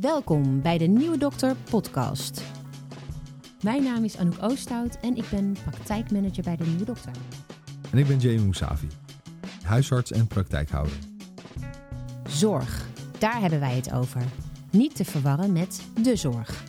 [0.00, 2.42] Welkom bij de Nieuwe Dokter podcast.
[3.62, 7.12] Mijn naam is Anouk Oosthout en ik ben praktijkmanager bij de Nieuwe Dokter.
[7.90, 8.86] En ik ben Jamie Moussavi,
[9.62, 10.92] huisarts en praktijkhouder.
[12.28, 12.88] Zorg,
[13.18, 14.22] daar hebben wij het over.
[14.70, 16.64] Niet te verwarren met de zorg.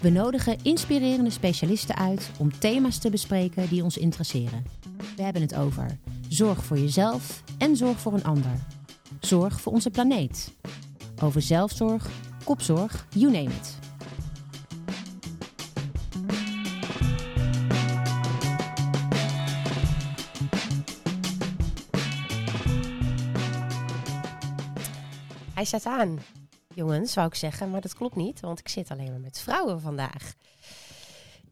[0.00, 4.64] We nodigen inspirerende specialisten uit om thema's te bespreken die ons interesseren.
[5.16, 5.98] We hebben het over
[6.28, 8.66] zorg voor jezelf en zorg voor een ander.
[9.20, 10.54] Zorg voor onze planeet.
[11.22, 12.10] Over zelfzorg,
[12.44, 13.78] kopzorg, you name it.
[25.54, 26.18] Hij staat aan,
[26.74, 29.80] jongens, zou ik zeggen, maar dat klopt niet, want ik zit alleen maar met vrouwen
[29.80, 30.34] vandaag.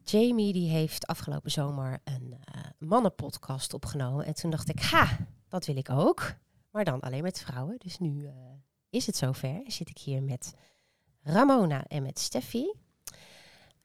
[0.03, 5.65] Jamie die heeft afgelopen zomer een uh, mannenpodcast opgenomen en toen dacht ik, ha, dat
[5.65, 6.33] wil ik ook,
[6.71, 7.75] maar dan alleen met vrouwen.
[7.77, 8.31] Dus nu uh,
[8.89, 9.61] is het zover.
[9.67, 10.53] Zit ik hier met
[11.23, 12.73] Ramona en met Steffi.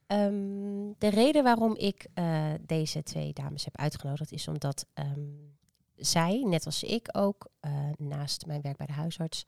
[0.07, 5.57] Um, de reden waarom ik uh, deze twee dames heb uitgenodigd is omdat um,
[5.95, 9.47] zij, net als ik ook, uh, naast mijn werk bij de huisarts,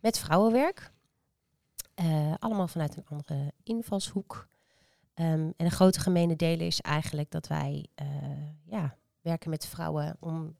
[0.00, 0.92] met vrouwenwerk.
[2.00, 4.48] Uh, allemaal vanuit een andere invalshoek.
[5.14, 7.86] Um, en een grote gemene delen is eigenlijk dat wij
[8.64, 10.56] ja, werken met vrouwen om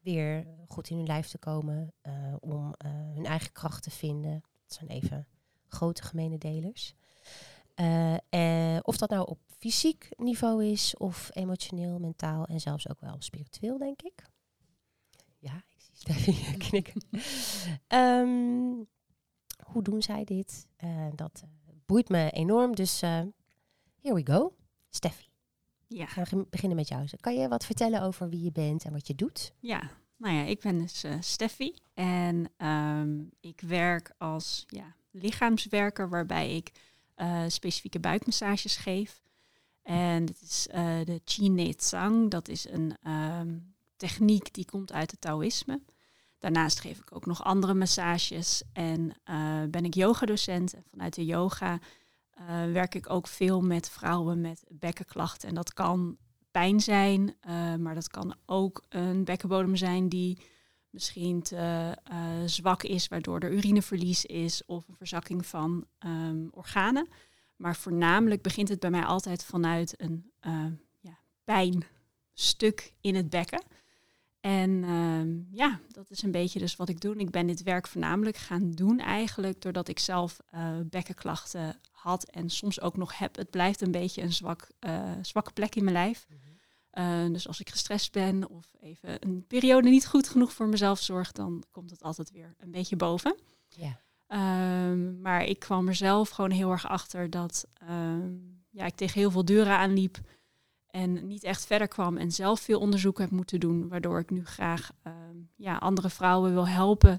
[0.00, 1.92] weer goed in hun lijf te komen,
[2.40, 2.74] om
[3.14, 4.42] hun eigen kracht te vinden.
[4.66, 5.26] Dat zijn even
[5.68, 6.94] grote gemene delers.
[7.80, 13.00] Uh, uh, of dat nou op fysiek niveau is, of emotioneel, mentaal en zelfs ook
[13.00, 14.22] wel spiritueel, denk ik.
[15.38, 17.02] Ja, ik zie Steffi knikken.
[17.88, 18.86] um,
[19.66, 20.66] hoe doen zij dit?
[20.84, 21.42] Uh, dat
[21.86, 23.34] boeit me enorm, dus here
[24.00, 24.54] we go.
[24.90, 25.26] Steffi.
[25.88, 26.06] Ja.
[26.06, 27.06] Gaan we beginnen met jou.
[27.20, 29.52] Kan je wat vertellen over wie je bent en wat je doet?
[29.60, 36.56] Ja, nou ja, ik ben dus Steffi en um, ik werk als ja, lichaamswerker waarbij
[36.56, 36.72] ik
[37.16, 39.22] uh, specifieke buikmassages geef.
[39.82, 42.30] En dit is uh, de Chi Tsang.
[42.30, 45.82] Dat is een um, techniek die komt uit het Taoïsme.
[46.38, 50.74] Daarnaast geef ik ook nog andere massages en uh, ben ik yogadocent.
[50.74, 51.78] En vanuit de yoga
[52.72, 55.48] werk ik ook veel met vrouwen met bekkenklachten.
[55.48, 56.16] En dat kan
[56.50, 57.36] pijn zijn,
[57.78, 60.38] maar dat kan ook een bekkenbodem zijn die
[60.90, 67.08] misschien te uh, zwak is, waardoor er urineverlies is of een verzakking van um, organen.
[67.56, 70.66] Maar voornamelijk begint het bij mij altijd vanuit een uh,
[71.00, 73.62] ja, pijnstuk in het bekken.
[74.40, 77.16] En uh, ja, dat is een beetje dus wat ik doe.
[77.16, 82.50] Ik ben dit werk voornamelijk gaan doen eigenlijk doordat ik zelf uh, bekkenklachten had en
[82.50, 83.36] soms ook nog heb.
[83.36, 84.68] Het blijft een beetje een zwak,
[85.22, 86.26] zwakke plek in mijn lijf.
[86.28, 86.45] -hmm.
[86.98, 91.00] Uh, dus als ik gestrest ben of even een periode niet goed genoeg voor mezelf
[91.00, 93.36] zorg, dan komt het altijd weer een beetje boven.
[93.68, 94.00] Ja.
[94.88, 99.20] Um, maar ik kwam er zelf gewoon heel erg achter dat um, ja, ik tegen
[99.20, 100.18] heel veel deuren aanliep
[100.86, 104.44] en niet echt verder kwam en zelf veel onderzoek heb moeten doen, waardoor ik nu
[104.44, 107.18] graag um, ja, andere vrouwen wil helpen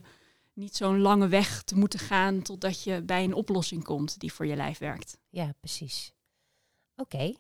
[0.54, 4.46] niet zo'n lange weg te moeten gaan totdat je bij een oplossing komt die voor
[4.46, 5.18] je lijf werkt.
[5.30, 6.14] Ja, precies.
[6.96, 7.16] Oké.
[7.16, 7.38] Okay.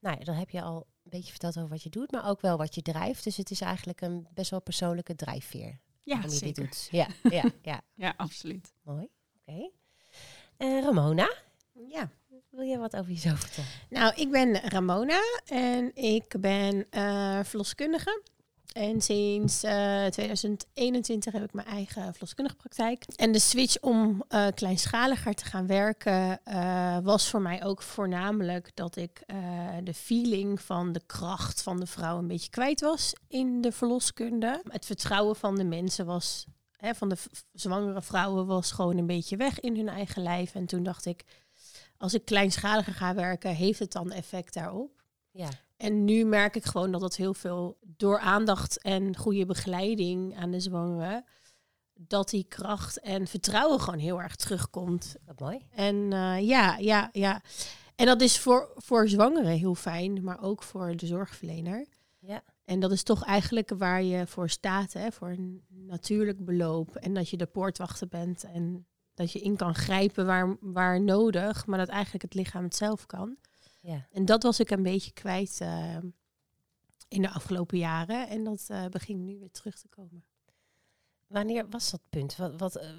[0.00, 2.56] Nou ja, dan heb je al beetje verteld over wat je doet, maar ook wel
[2.56, 3.24] wat je drijft.
[3.24, 5.78] Dus het is eigenlijk een best wel persoonlijke drijfveer.
[6.02, 6.46] Ja, je zeker.
[6.46, 6.88] Dit doet.
[6.90, 7.80] Ja, ja, ja.
[7.94, 8.72] ja, absoluut.
[8.82, 9.08] Mooi.
[9.46, 9.58] Oké.
[9.58, 9.72] Okay.
[10.58, 11.34] Uh, Ramona,
[11.88, 12.10] ja.
[12.50, 13.70] wil je wat over jezelf vertellen?
[13.88, 18.22] Nou, ik ben Ramona en ik ben uh, verloskundige.
[18.72, 23.04] En sinds uh, 2021 heb ik mijn eigen verloskundige praktijk.
[23.16, 28.70] En de switch om uh, kleinschaliger te gaan werken uh, was voor mij ook voornamelijk
[28.74, 29.22] dat ik
[29.84, 34.62] de feeling van de kracht van de vrouw een beetje kwijt was in de verloskunde.
[34.68, 36.46] Het vertrouwen van de mensen was,
[36.76, 37.16] hè, van de
[37.52, 40.54] zwangere vrouwen was gewoon een beetje weg in hun eigen lijf.
[40.54, 41.24] En toen dacht ik,
[41.96, 45.02] als ik kleinschaliger ga werken, heeft het dan effect daarop?
[45.30, 45.48] Ja.
[45.82, 50.50] En nu merk ik gewoon dat het heel veel door aandacht en goede begeleiding aan
[50.50, 51.24] de zwangere,
[51.94, 55.16] dat die kracht en vertrouwen gewoon heel erg terugkomt.
[55.26, 55.66] Wat mooi.
[55.70, 57.42] En uh, ja, ja, ja.
[57.96, 61.86] En dat is voor, voor zwangeren heel fijn, maar ook voor de zorgverlener.
[62.18, 62.42] Ja.
[62.64, 65.12] En dat is toch eigenlijk waar je voor staat, hè?
[65.12, 66.96] voor een natuurlijk beloop.
[66.96, 71.66] En dat je de poortwachter bent en dat je in kan grijpen waar, waar nodig,
[71.66, 73.36] maar dat eigenlijk het lichaam het zelf kan.
[73.82, 74.06] Ja.
[74.12, 75.96] En dat was ik een beetje kwijt uh,
[77.08, 78.28] in de afgelopen jaren.
[78.28, 80.24] En dat uh, begint nu weer terug te komen.
[81.26, 82.36] Wanneer was dat punt?
[82.36, 82.90] Wat, wat uh,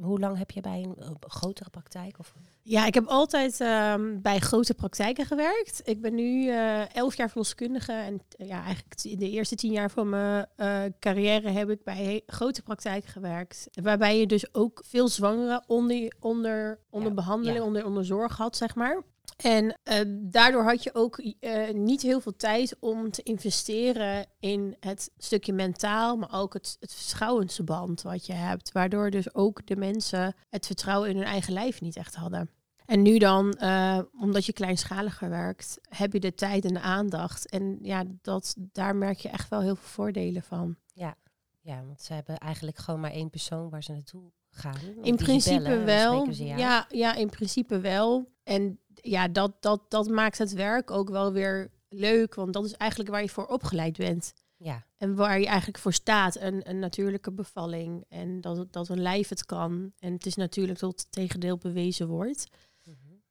[0.00, 2.18] hoe lang heb je bij een eh, grotere praktijk?
[2.18, 2.34] Of?
[2.62, 5.80] Ja, ik heb altijd ehm, bij grote praktijken gewerkt.
[5.84, 7.92] Ik ben nu eh, elf jaar verloskundige.
[7.92, 12.22] En eh, ja, eigenlijk de eerste tien jaar van mijn eh, carrière heb ik bij
[12.26, 13.68] grote praktijken gewerkt.
[13.82, 17.64] Waarbij je dus ook veel zwangeren onder, onder, onder Ja, behandeling, ja.
[17.64, 19.02] onder, onder zorg had, zeg maar.
[19.36, 24.76] En eh, daardoor had je ook eh, niet heel veel tijd om te investeren in
[24.80, 28.72] het stukje mentaal, maar ook het, het vertrouwensband wat je hebt.
[28.72, 32.50] Waardoor dus ook de mensen het vertrouwen in hun eigen lijf niet echt hadden.
[32.86, 37.48] En nu dan, eh, omdat je kleinschaliger werkt, heb je de tijd en de aandacht.
[37.48, 40.76] En ja, dat, daar merk je echt wel heel veel voordelen van.
[41.60, 44.76] Ja, want ze hebben eigenlijk gewoon maar één persoon waar ze naartoe gaan.
[45.02, 46.32] In principe bellen, wel.
[46.32, 46.44] ze.
[46.44, 48.28] Ja, ja, in principe wel.
[48.42, 52.34] En ja, dat, dat, dat maakt het werk ook wel weer leuk.
[52.34, 54.32] Want dat is eigenlijk waar je voor opgeleid bent.
[54.58, 56.40] Ja, En waar je eigenlijk voor staat.
[56.40, 58.04] Een, een natuurlijke bevalling.
[58.08, 59.92] En dat, dat een lijf het kan.
[59.98, 62.46] En het is natuurlijk tot het tegendeel bewezen wordt.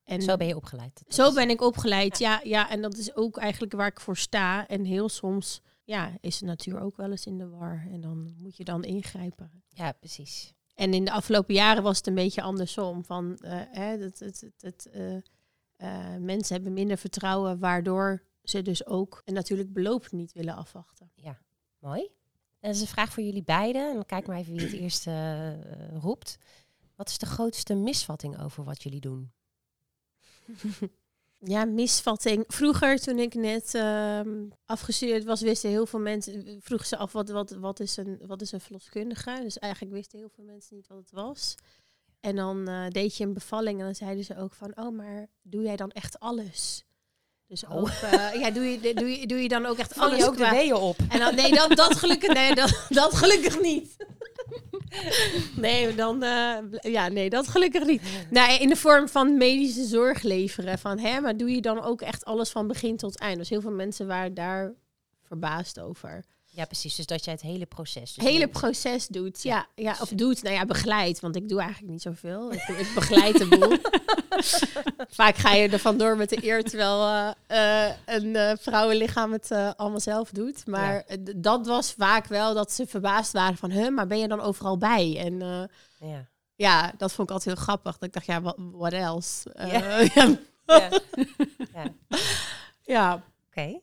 [0.03, 1.03] En zo ben je opgeleid.
[1.07, 2.39] Zo is- ben ik opgeleid, ja.
[2.43, 2.69] ja.
[2.69, 4.67] En dat is ook eigenlijk waar ik voor sta.
[4.67, 7.87] En heel soms ja, is de natuur ook wel eens in de war.
[7.91, 9.63] En dan moet je dan ingrijpen.
[9.69, 10.53] Ja, precies.
[10.75, 13.03] En in de afgelopen jaren was het een beetje andersom.
[13.03, 15.15] Van, eh, hè, dat, het, het, het, eh,
[15.75, 21.11] eh, mensen hebben minder vertrouwen, waardoor ze dus ook een natuurlijk beloop niet willen afwachten.
[21.79, 22.01] Mooi.
[22.59, 23.87] En dat is een vraag voor jullie beiden.
[23.89, 25.07] En dan kijk maar even wie het eerst
[26.01, 26.37] roept.
[26.95, 29.31] Wat is de grootste misvatting over wat jullie doen?
[31.39, 32.43] Ja, misvatting.
[32.47, 37.29] Vroeger, toen ik net ehm, afgestudeerd was, wisten heel veel mensen, vroegen ze af wat,
[37.29, 39.39] wat, wat, is een, wat is een verloskundige.
[39.41, 41.55] Dus eigenlijk wisten heel veel mensen niet wat het was.
[42.19, 45.27] En dan eh, deed je een bevalling en dan zeiden ze ook van, oh, maar
[45.41, 46.85] doe jij dan echt alles?
[47.47, 47.75] Dus Oh.
[47.75, 50.29] ook, eh, ja, doe je, doe, je, doe je dan ook echt Vang alles je
[50.29, 50.97] ook de weeën op?
[51.09, 53.95] En dan, nee, dat, dat gelukkig, nee, dat, dat gelukkig niet.
[55.55, 58.01] Nee, dan, eh, ja, nee, dat gelukkig niet.
[58.29, 60.79] Nee, in de vorm van medische zorg leveren.
[60.79, 63.37] Van, hè, maar doe je dan ook echt alles van begin tot eind?
[63.37, 64.73] Dus heel veel mensen waren daar
[65.23, 66.23] verbaasd over.
[66.55, 66.95] Ja, precies.
[66.95, 68.13] Dus dat jij het hele proces...
[68.13, 69.95] Dus hele proces doet, ja, ja.
[70.01, 71.19] Of doet, nou ja, begeleid.
[71.19, 72.53] Want ik doe eigenlijk niet zoveel.
[72.53, 73.77] Ik, ik begeleid de boel.
[75.09, 77.07] Vaak ga je er vandoor met de eer, terwijl
[77.47, 80.67] eh, eh, een eh, vrouwenlichaam het allemaal zelf doet.
[80.67, 81.05] Maar
[81.35, 84.77] dat was vaak wel dat ze verbaasd waren van, huh, maar ben je dan overal
[84.77, 85.17] bij?
[85.17, 85.69] En
[85.99, 86.27] Ja.
[86.55, 87.93] ja, dat vond ik altijd heel grappig.
[87.97, 89.49] Dat ik dacht, ja, wat what else?
[91.73, 91.91] Ja.
[92.83, 93.23] ja.
[93.47, 93.79] Oké.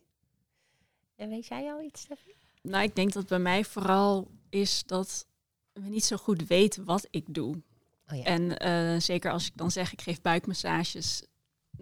[1.17, 2.42] En weet jij al iets, Steffi?
[2.63, 5.27] Nou, ik denk dat bij mij vooral is dat
[5.73, 7.63] we niet zo goed weten wat ik doe.
[8.07, 8.25] Oh ja.
[8.25, 11.23] En eh, zeker als ik dan zeg ik geef buikmassages,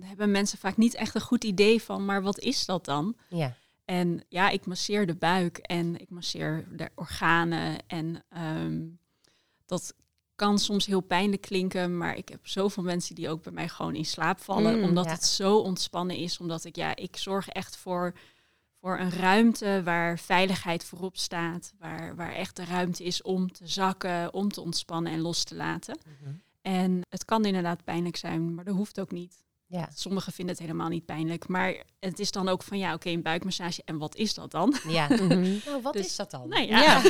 [0.01, 3.17] hebben mensen vaak niet echt een goed idee van, maar wat is dat dan?
[3.29, 3.55] Ja.
[3.85, 7.79] En ja, ik masseer de buik en ik masseer de organen.
[7.87, 8.87] En ehm,
[9.67, 9.95] dat
[10.35, 13.95] kan soms heel pijnlijk klinken, maar ik heb zoveel mensen die ook bij mij gewoon
[13.95, 14.79] in slaap vallen.
[14.79, 15.11] Mm, omdat ja.
[15.11, 16.39] het zo ontspannen is.
[16.39, 18.15] Omdat ik, ja, ik zorg echt voor,
[18.81, 21.73] voor een ruimte waar veiligheid voorop staat.
[21.79, 25.55] Waar, waar echt de ruimte is om te zakken, om te ontspannen en los te
[25.55, 25.99] laten.
[26.05, 26.35] Mhm.
[26.63, 29.45] En het kan inderdaad pijnlijk zijn, maar dat hoeft ook niet.
[29.67, 29.89] Ja.
[29.95, 31.49] Sommigen vinden het helemaal niet pijnlijk.
[31.49, 33.83] Maar het is dan ook van ja, oké, een buikmassage.
[33.85, 34.75] En wat is dat dan?
[34.89, 35.09] Ja.
[35.21, 35.59] Mhm.
[35.65, 36.49] Nou, wat Dus- is dat dan?
[36.49, 36.81] Nou ja.
[36.81, 37.01] Ja.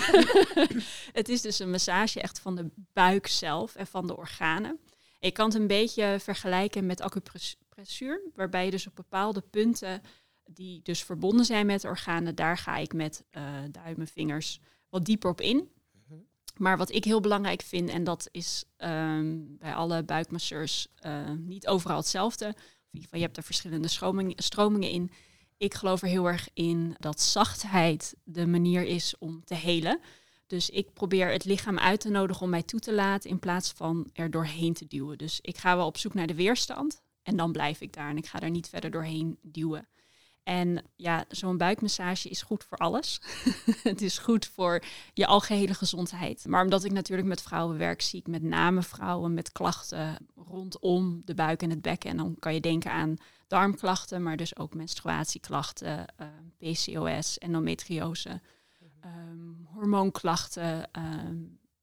[1.13, 4.79] het is dus een massage echt van de buik zelf en van de organen.
[5.21, 10.03] Je kan het een beetje vergelijken met acupressuur, waarbij je dus op bepaalde punten
[10.55, 15.05] die dus verbonden zijn met de organen, daar ga ik met eh duimen, vingers wat
[15.05, 15.69] dieper op in.
[16.07, 16.21] Mhm.
[16.57, 21.67] Maar wat ik heel belangrijk vind, en dat is ehm, bij alle buikmasseurs eh, niet
[21.67, 22.47] overal hetzelfde.
[22.47, 25.11] Of in ieder geval, je hebt er verschillende stroming- stromingen in.
[25.57, 30.01] Ik geloof er heel erg in dat zachtheid de manier is om te helen.
[30.47, 33.73] Dus ik probeer het lichaam uit te nodigen om mij toe te laten in plaats
[33.73, 35.19] van er doorheen te duwen.
[35.19, 38.17] Dus ik ga wel op zoek naar de weerstand en dan blijf ik daar en
[38.17, 39.89] ik ga er niet verder doorheen duwen.
[40.51, 43.21] En ja, zo'n buikmassage is goed voor alles.
[43.83, 44.83] het is goed voor
[45.15, 46.47] je algehele gezondheid.
[46.47, 51.23] Maar omdat ik natuurlijk met vrouwen werk, zie ik met name vrouwen met klachten rondom
[51.25, 52.11] de buik en het bekken.
[52.11, 53.17] En dan kan je denken aan
[53.47, 56.27] darmklachten, maar dus ook menstruatieklachten, eh,
[56.59, 58.41] PCOS, endometriose,
[59.01, 60.93] ehm, hormoonklachten.
[60.93, 61.37] ehm,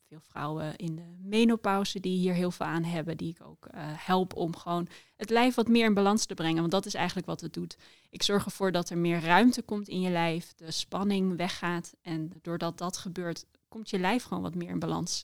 [0.08, 3.82] veel vrouwen in de menopauze die hier heel veel aan hebben, die ik ook eh,
[3.84, 6.60] help om gewoon het lijf wat meer in balans te brengen.
[6.60, 7.78] Want dat is eigenlijk wat het doet.
[8.10, 11.96] Ik zorg ervoor dat er meer ruimte komt in je lijf, de spanning weggaat.
[12.02, 15.24] En doordat dat gebeurt, komt je lijf gewoon wat meer in balans.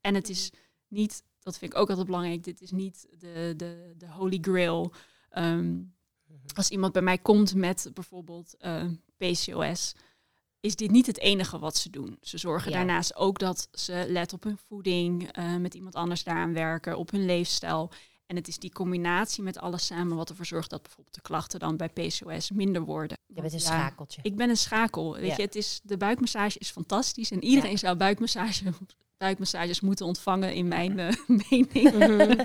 [0.00, 0.52] En het is
[0.88, 4.92] niet, dat vind ik ook altijd belangrijk, dit is niet de, de, de holy grail.
[5.28, 5.80] Ehm,
[6.54, 8.84] als iemand bij mij komt met bijvoorbeeld eh,
[9.16, 9.94] PCOS,
[10.62, 12.16] is dit niet het enige wat ze doen.
[12.20, 12.76] Ze zorgen Ja.
[12.76, 17.10] daarnaast ook dat ze let op hun voeding, eh, met iemand anders daaraan werken, op
[17.10, 17.90] hun leefstijl.
[18.26, 21.60] En het is die combinatie met alles samen wat ervoor zorgt dat bijvoorbeeld de klachten
[21.60, 23.18] dan bij PCOS minder worden.
[23.26, 24.20] Je bent een Ja, schakeltje.
[24.22, 25.12] ik ben een schakel.
[25.16, 25.34] Weet Ja.
[25.36, 28.64] je, het is, de buikmassage is fantastisch en iedereen zou buikmassage,
[29.16, 31.12] buikmassages moeten ontvangen in mijn eh,
[31.50, 31.92] mening.
[31.92, 32.44] Mhm.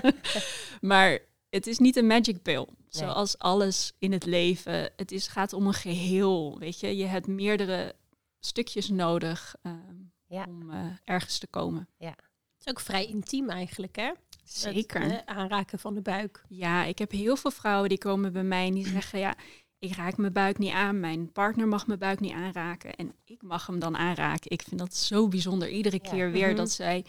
[0.80, 1.18] maar
[1.50, 2.66] het is niet een magic pill.
[2.88, 4.90] Zoals alles in het leven.
[4.96, 6.58] Het is, gaat om een geheel.
[6.58, 7.94] Weet je, je hebt meerdere
[8.38, 10.44] stukjes nodig ehm, Ja.
[10.48, 11.88] om eh, ergens te komen.
[11.98, 14.12] Het is ook vrij intiem eigenlijk, hè?
[14.44, 15.00] Zeker.
[15.02, 16.44] Het, eh, aanraken van de buik.
[16.48, 19.34] Ja, ik heb heel veel vrouwen die komen bij mij en die zeggen: Ja,
[19.78, 21.00] ik raak mijn buik niet aan.
[21.00, 22.94] Mijn partner mag mijn buik niet aanraken.
[22.94, 24.50] En ik mag hem dan aanraken.
[24.50, 25.68] Ik vind dat zo bijzonder.
[25.68, 26.10] Iedere Ja.
[26.10, 26.56] keer weer Mhm.
[26.56, 27.04] dat zij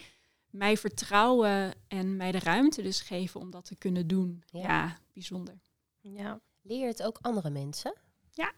[0.50, 4.42] mij vertrouwen en mij de ruimte dus geven om dat te kunnen doen.
[4.46, 4.60] Ja.
[4.60, 5.60] Ja, bijzonder.
[6.00, 6.40] Ja.
[6.62, 7.94] Leer je het ook andere mensen?
[8.32, 8.52] Ja,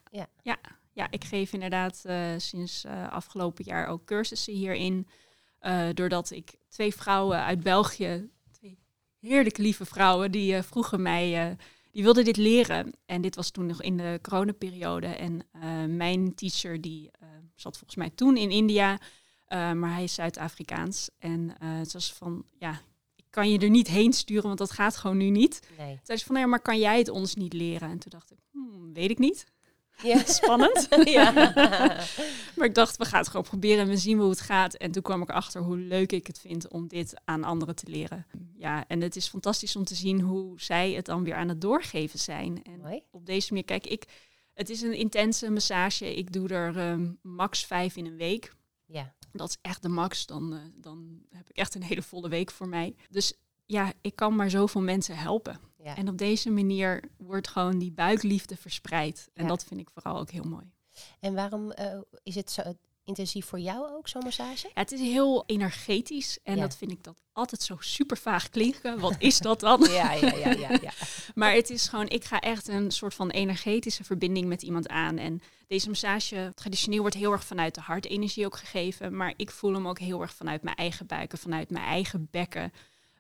[1.11, 5.07] ik geef inderdaad eh, sinds eh, afgelopen jaar ook cursussen hierin.
[5.59, 8.79] Eh, doordat ik twee vrouwen uit België, twee
[9.19, 11.57] heerlijk lieve vrouwen, die vroegen mij,
[11.91, 12.93] die wilden dit leren.
[13.07, 15.07] En dit was toen nog in de coronaperiode.
[15.07, 15.47] En
[15.97, 17.11] mijn teacher, die
[17.55, 18.99] zat volgens mij toen in India,
[19.49, 21.11] maar hij is Zuid-Afrikaans.
[21.19, 22.81] En het was van, ja,
[23.17, 25.69] ik kan je er niet heen sturen, want dat gaat gewoon nu niet.
[25.79, 25.95] Nee.
[25.95, 27.91] Toen zei ze van, nou ja, maar kan jij het ons niet leren?
[27.91, 29.47] En toen dacht ik, hmm, weet ik niet.
[30.03, 30.25] Ja.
[30.41, 30.89] Spannend.
[31.05, 31.33] ja.
[32.57, 34.75] Maar ik dacht, we gaan het gewoon proberen en we zien hoe het gaat.
[34.75, 37.91] En toen kwam ik achter hoe leuk ik het vind om dit aan anderen te
[37.91, 38.27] leren.
[38.55, 41.61] Ja, en het is fantastisch om te zien hoe zij het dan weer aan het
[41.61, 42.63] doorgeven zijn.
[42.63, 43.03] En Mooi.
[43.11, 44.05] op deze manier, kijk, ik,
[44.55, 46.15] het is een intense massage.
[46.15, 48.55] Ik doe er ehm, max vijf in een week.
[48.87, 49.15] Ja.
[49.33, 50.27] Dat is echt de max.
[50.27, 52.95] Dan, eh, dan heb ik echt een hele volle week voor mij.
[53.11, 53.33] Dus
[53.67, 55.61] ja, ik kan maar zoveel mensen helpen.
[55.85, 55.97] Ja.
[55.97, 59.29] En op deze manier wordt gewoon die buikliefde verspreid.
[59.35, 59.49] En Ja.
[59.49, 60.71] dat vind ik vooral ook heel mooi.
[61.21, 62.62] En waarom eh, is het zo
[63.05, 64.67] intensief voor jou ook, zo'n massage?
[64.67, 68.99] Ja, het is heel energetisch en dat vind ik dat altijd zo super vaag klinken.
[68.99, 69.81] Wat is dat dan?
[69.91, 70.71] Ja, ja, ja, ja.
[70.83, 70.93] ja.
[71.35, 75.19] Maar het is gewoon, ik ga echt een soort van energetische verbinding met iemand aan.
[75.19, 79.17] En deze massage traditioneel wordt heel erg vanuit de hartenergie ook gegeven.
[79.17, 82.29] Maar ik voel hem ook heel erg vanuit mijn eigen buik en vanuit mijn eigen
[82.31, 82.73] bekken.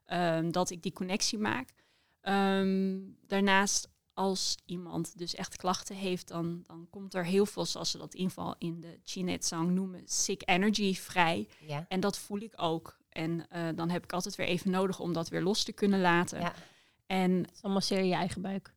[0.06, 1.68] ehm, dat ik die connectie maak.
[2.22, 7.90] Ehm, daarnaast, als iemand dus echt klachten heeft, dan, dan komt er heel veel, zoals
[7.90, 11.48] ze dat in ieder geval in de Chinetsang noemen, sick energy vrij.
[11.66, 11.84] ja.
[11.88, 13.00] En dat voel ik ook.
[13.08, 16.00] En eh, dan heb ik altijd weer even nodig om dat weer los te kunnen
[16.00, 16.40] laten.
[16.40, 16.52] ja.
[17.06, 18.74] En dan masseer je je eigen buik.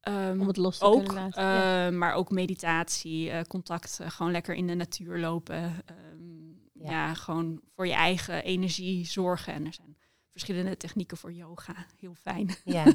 [0.00, 1.42] ehm, Om het los te ook, kunnen laten.
[1.42, 1.86] Ja.
[1.86, 5.56] eh, maar ook meditatie, eh, contact, gewoon lekker in de natuur lopen.
[5.86, 6.90] ehm, Ja.
[6.90, 7.14] ja.
[7.14, 9.52] gewoon voor je eigen energie zorgen.
[9.52, 9.96] En er zijn
[10.40, 12.56] verschillende technieken voor yoga, heel fijn.
[12.64, 12.84] ja.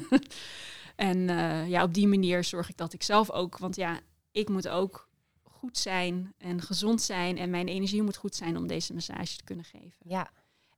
[0.96, 4.00] En eh, ja, op die manier zorg ik dat ik zelf ook, want ja,
[4.30, 5.08] ik moet ook
[5.42, 9.44] goed zijn en gezond zijn en mijn energie moet goed zijn om deze massage te
[9.44, 9.96] kunnen geven.
[10.04, 10.30] ja.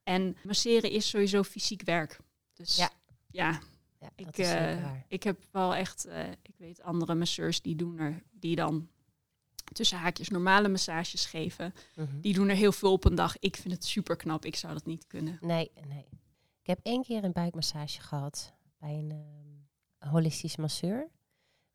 [0.03, 2.19] En masseren is sowieso fysiek werk.
[2.53, 2.89] Dus Ja.
[3.31, 3.59] ja,
[3.99, 8.23] ja ik, eh, ik heb wel echt, eh, ik weet andere masseurs die doen er,
[8.31, 8.87] die dan
[9.73, 11.73] tussen haakjes normale massages geven.
[11.95, 12.19] Mhm.
[12.19, 13.39] Die doen er heel veel op een dag.
[13.39, 14.45] Ik vind het super knap.
[14.45, 15.37] Ik zou dat niet kunnen.
[15.41, 16.05] Nee, nee.
[16.69, 20.99] Ik heb één keer een buikmassage gehad bij een ehm, holistisch masseur.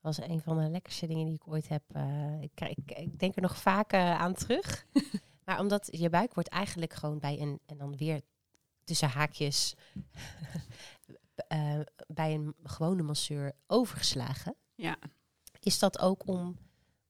[0.01, 1.83] Dat was een van de lekkerste dingen die ik ooit heb.
[1.93, 4.87] eh, ik, ik, ik denk er nog vaak aan terug.
[5.45, 8.21] maar omdat je buik wordt eigenlijk gewoon bij een, en dan weer
[8.85, 9.75] tussen haakjes,
[11.49, 14.57] eh, bij een gewone masseur overgeslagen.
[14.75, 14.97] Ja.
[15.61, 16.59] Is dat ook om,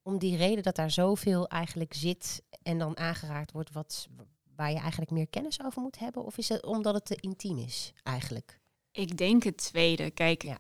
[0.03, 4.09] om die reden dat daar zoveel eigenlijk zit en dan aangeraakt wordt wat,
[4.56, 6.25] waar je eigenlijk meer kennis over moet hebben?
[6.25, 8.61] Of is het omdat het te intiem is eigenlijk?
[8.92, 10.11] Ik denk het tweede.
[10.11, 10.58] Kijk, Ja.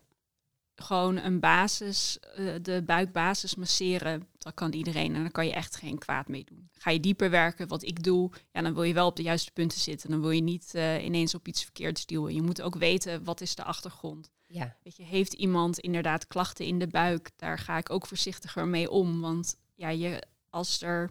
[0.76, 5.14] gewoon een basis, eh, de buikbasis masseren, dat kan iedereen.
[5.14, 6.68] En daar kan je echt geen kwaad mee doen.
[6.72, 9.52] Ga je dieper werken, wat ik doe, ja, dan wil je wel op de juiste
[9.52, 10.10] punten zitten.
[10.10, 12.34] Dan wil je niet eh, ineens op iets verkeerds duwen.
[12.34, 14.30] Je moet ook weten, wat is de achtergrond?
[14.46, 17.30] Ja, Weet je, heeft iemand inderdaad klachten in de buik?
[17.36, 19.20] Daar ga ik ook voorzichtiger mee om.
[19.20, 21.10] Want ja, je, als er,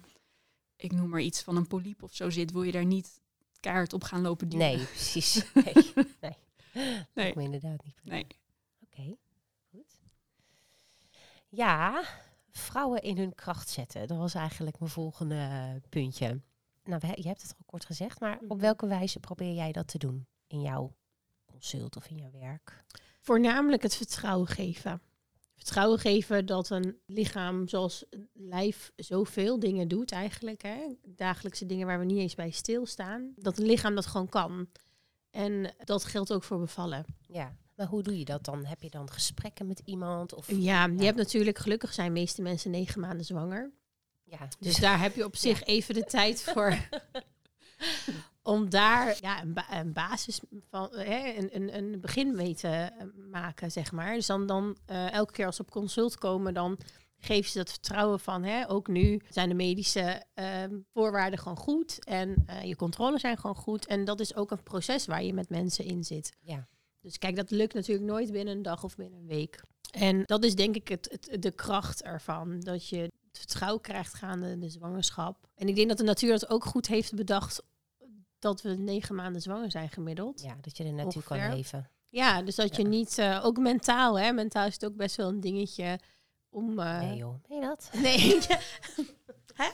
[0.83, 3.21] ik noem maar iets van een polyp of zo zit, wil je daar niet
[3.59, 4.67] keihard op gaan lopen duwen.
[4.67, 5.45] nee, precies.
[5.53, 5.73] Nee,
[6.21, 6.37] nee.
[7.13, 7.35] Nee.
[7.35, 7.99] Me inderdaad niet.
[8.03, 8.27] Nee.
[8.85, 9.15] Oké,
[9.71, 9.99] goed.
[11.49, 12.03] Ja,
[12.51, 14.07] vrouwen in hun kracht zetten.
[14.07, 16.41] Dat was eigenlijk mijn volgende puntje.
[16.83, 18.57] Nou, je hebt het al kort gezegd, maar op Mhm.
[18.59, 20.95] welke wijze probeer jij dat te doen in jouw
[21.45, 22.83] consult of in jouw werk?
[23.21, 25.01] Voornamelijk het vertrouwen geven.
[25.63, 30.62] Vertrouwen geven dat een lichaam zoals een lijf zoveel dingen doet eigenlijk.
[30.62, 30.77] Hè?
[31.05, 33.34] Dagelijkse dingen waar we niet eens bij stilstaan.
[33.36, 34.67] Dat een lichaam dat gewoon kan.
[35.32, 37.05] En dat geldt ook voor bevallen.
[37.27, 38.65] Ja, maar hoe doe je dat dan?
[38.65, 40.34] Heb je dan gesprekken met iemand?
[40.34, 43.72] Of, Ja, je hebt natuurlijk, gelukkig zijn de meeste mensen negen maanden zwanger.
[44.24, 46.77] Ja, Dus daar heb je op zich even de tijd voor.
[48.43, 52.67] om daar ja, een, ba- een basis van, hè, een, een, een begin mee te
[52.67, 54.13] eh, maken, zeg maar.
[54.13, 56.77] Dus dan, dan eh, elke keer als ze op consult komen, dan
[57.17, 62.05] geven ze dat vertrouwen van, hè, ook nu zijn de medische ehm, voorwaarden gewoon goed
[62.05, 63.85] en eh, je controles zijn gewoon goed.
[63.85, 66.38] En dat is ook een proces waar je met mensen in zit.
[66.41, 66.67] Ja.
[67.01, 69.63] Dus kijk, dat lukt natuurlijk nooit binnen een dag of binnen een week.
[69.91, 72.59] En dat is denk ik het, het, de kracht ervan.
[72.59, 75.47] Dat je het vertrouwen krijgt gaande de zwangerschap.
[75.55, 77.63] En ik denk dat de natuur dat ook goed heeft bedacht.
[78.43, 80.41] Dat we negen maanden zwanger zijn gemiddeld.
[80.41, 81.89] Ja, ja, dat je er naartoe kan leven.
[82.41, 82.88] dus dat je Ja.
[82.88, 84.31] niet, eh, ook mentaal, hè.
[84.31, 86.00] Mentaal is het ook best wel een dingetje
[86.50, 86.79] om...
[86.79, 87.89] eh, Nee joh, je dat?
[88.01, 88.39] Nee.
[89.53, 89.69] Hè?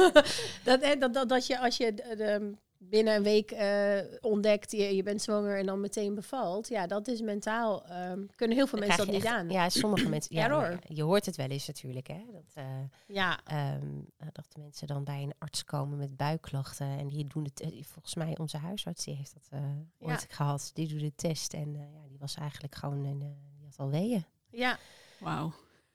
[0.64, 4.72] dat, hè, dat, dat, dat je als je de, de- binnen een week eh, ontdekt,
[4.72, 6.68] je, je bent zwanger en dan meteen bevalt.
[6.68, 7.84] Ja, dat is mentaal.
[7.86, 9.50] ehm, kunnen heel veel Dan mensen dat niet aan.
[9.50, 10.36] Ja, sommige mensen.
[10.36, 10.78] Ja, hoor.
[10.88, 12.24] je hoort het wel eens natuurlijk, hè?
[12.32, 12.64] Dat, eh,
[13.06, 16.86] Ja, ehm, eh, dat de mensen dan bij een arts komen met buikklachten.
[16.98, 17.62] En die doen het.
[17.86, 19.60] volgens mij, onze huisarts die heeft dat eh
[19.98, 20.70] ooit gehad.
[20.74, 21.54] Die doet de test.
[21.54, 23.04] En eh, ja, die was eigenlijk gewoon.
[23.04, 24.24] Een, eh, die had al weeën.
[24.50, 24.78] ja,
[25.18, 25.52] Wauw.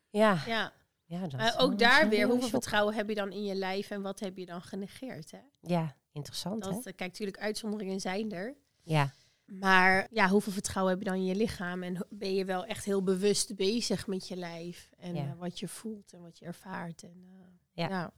[0.09, 0.73] Ja, ja.
[1.05, 4.19] ja dat ook daar weer, hoeveel vertrouwen heb je dan in je lijf en wat
[4.19, 5.31] heb je dan genegeerd?
[5.31, 5.39] Hè?
[5.61, 6.77] Ja, interessant, Dat, hè?
[6.77, 8.55] eh, kijk, natuurlijk, uitzonderingen zijn er.
[8.83, 9.13] Ja,
[9.45, 11.83] Maar ja, hoeveel vertrouwen heb je dan in je lichaam?
[11.83, 14.89] En ben je wel echt heel bewust bezig met je lijf?
[14.97, 15.25] En Ja.
[15.25, 17.03] eh, wat je voelt en wat je ervaart.
[17.03, 17.25] En,
[17.73, 17.87] Ja.
[17.89, 18.11] ja.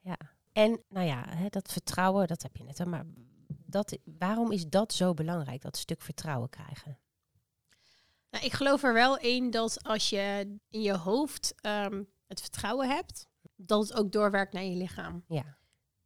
[0.00, 0.16] ja.
[0.52, 2.86] En nou ja, hè, dat vertrouwen, dat heb je net al.
[2.86, 3.04] Maar
[3.66, 6.98] dat, waarom is dat zo belangrijk, dat stuk vertrouwen krijgen?
[8.30, 12.88] Nou, ik geloof er wel in dat als je in je hoofd ehm, het vertrouwen
[12.88, 15.24] hebt, dat het ook doorwerkt naar je lichaam.
[15.28, 15.56] Ja,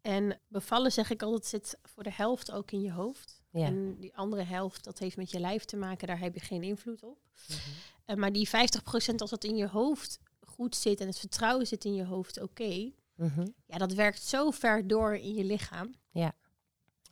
[0.00, 3.42] En bevallen, zeg ik altijd, zit voor de helft ook in je hoofd.
[3.50, 3.66] ja.
[3.66, 6.62] En die andere helft, dat heeft met je lijf te maken, daar heb je geen
[6.62, 7.18] invloed op.
[7.48, 7.58] Mhm.
[8.04, 11.84] Eh, maar die 50% als het in je hoofd goed zit en het vertrouwen zit
[11.84, 13.46] in je hoofd oké, Mhm.
[13.66, 15.94] ja, dat werkt zo ver door in je lichaam.
[16.10, 16.32] Ja.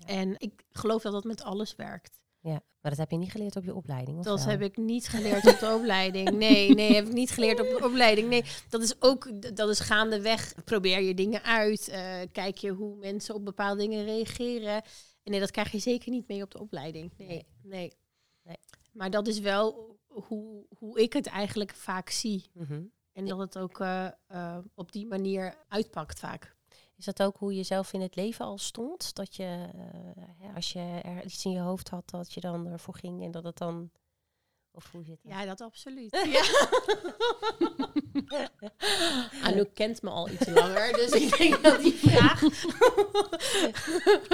[0.06, 2.20] En ik geloof dat dat met alles werkt.
[2.40, 2.60] ja.
[2.88, 4.48] Maar dat heb je niet geleerd op je opleiding, of Dat wel?
[4.48, 6.30] heb ik niet geleerd op de opleiding.
[6.30, 8.28] Nee, nee, heb ik niet geleerd op de opleiding.
[8.28, 10.54] Nee, dat is ook, dat is gaandeweg.
[10.64, 11.88] Probeer je dingen uit.
[11.88, 14.72] eh, kijk je hoe mensen op bepaalde dingen reageren.
[15.22, 17.12] En nee, dat krijg je zeker niet mee op de opleiding.
[17.16, 17.46] Nee, Nee.
[17.62, 17.92] nee.
[18.42, 18.56] Nee.
[18.92, 22.44] Maar dat is wel hoe, hoe ik het eigenlijk vaak zie.
[22.52, 22.82] Mhm.
[23.12, 26.56] En dat het ook eh, eh, op die manier uitpakt vaak.
[26.98, 29.14] Is dat ook hoe je zelf in het leven al stond?
[29.14, 32.66] Dat je, eh, hè, als je er iets in je hoofd had, dat je dan
[32.66, 33.90] ervoor ging en dat het dan...
[34.72, 35.32] Of hoe zit dat?
[35.32, 36.10] Ja, dat absoluut.
[36.32, 36.42] Ja.
[39.42, 42.42] Anouk kent me al iets langer, dus ik denk dat die vraag...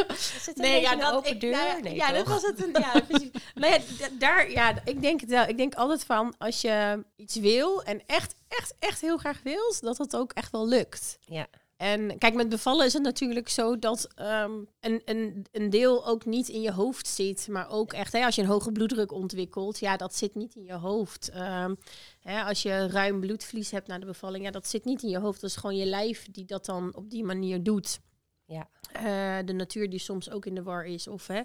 [0.08, 1.50] Is het een beetje een open ik- deur?
[1.50, 2.62] nou ja, Nee, ja, dat was het.
[2.64, 3.30] Een, ja, precies.
[3.54, 3.78] nou ja,
[4.18, 5.46] daar, ja, ik denk het wel.
[5.46, 9.80] Ik denk altijd van, als je iets wil en echt, echt, echt heel graag wilt,
[9.80, 11.18] dat het ook echt wel lukt.
[11.20, 11.46] Ja.
[11.76, 16.24] En kijk, met bevallen is het natuurlijk zo dat ehm, een, een, een deel ook
[16.24, 19.78] niet in je hoofd zit, maar ook echt, hè, als je een hoge bloeddruk ontwikkelt,
[19.78, 21.30] ja, dat zit niet in je hoofd.
[21.30, 21.74] Ehm,
[22.20, 25.18] hè, als je ruim bloedvlies hebt na de bevalling, ja, dat zit niet in je
[25.18, 25.40] hoofd.
[25.40, 28.00] Dat is gewoon je lijf die dat dan op die manier doet.
[28.44, 28.68] Ja.
[28.92, 31.42] Eh, de natuur die soms ook in de war is of hè,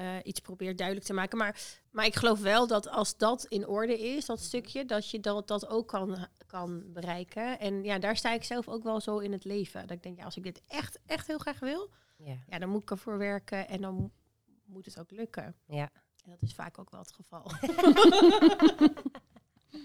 [0.00, 1.38] eh, iets probeert duidelijk te maken.
[1.38, 1.60] Maar,
[1.90, 5.48] maar ik geloof wel dat als dat in orde is, dat stukje, dat je dat,
[5.48, 7.58] dat ook kan, kan bereiken.
[7.58, 9.80] En ja, daar sta ik zelf ook wel zo in het leven.
[9.86, 12.36] Dat ik denk, ja, als ik dit echt, echt heel graag wil, Ja.
[12.48, 14.10] ja, dan moet ik ervoor werken en dan mo-
[14.64, 15.56] moet het ook lukken.
[15.66, 15.90] Ja.
[16.24, 17.50] En dat is vaak ook wel het geval.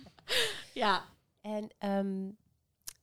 [0.74, 1.06] ja.
[1.42, 2.30] En ehm,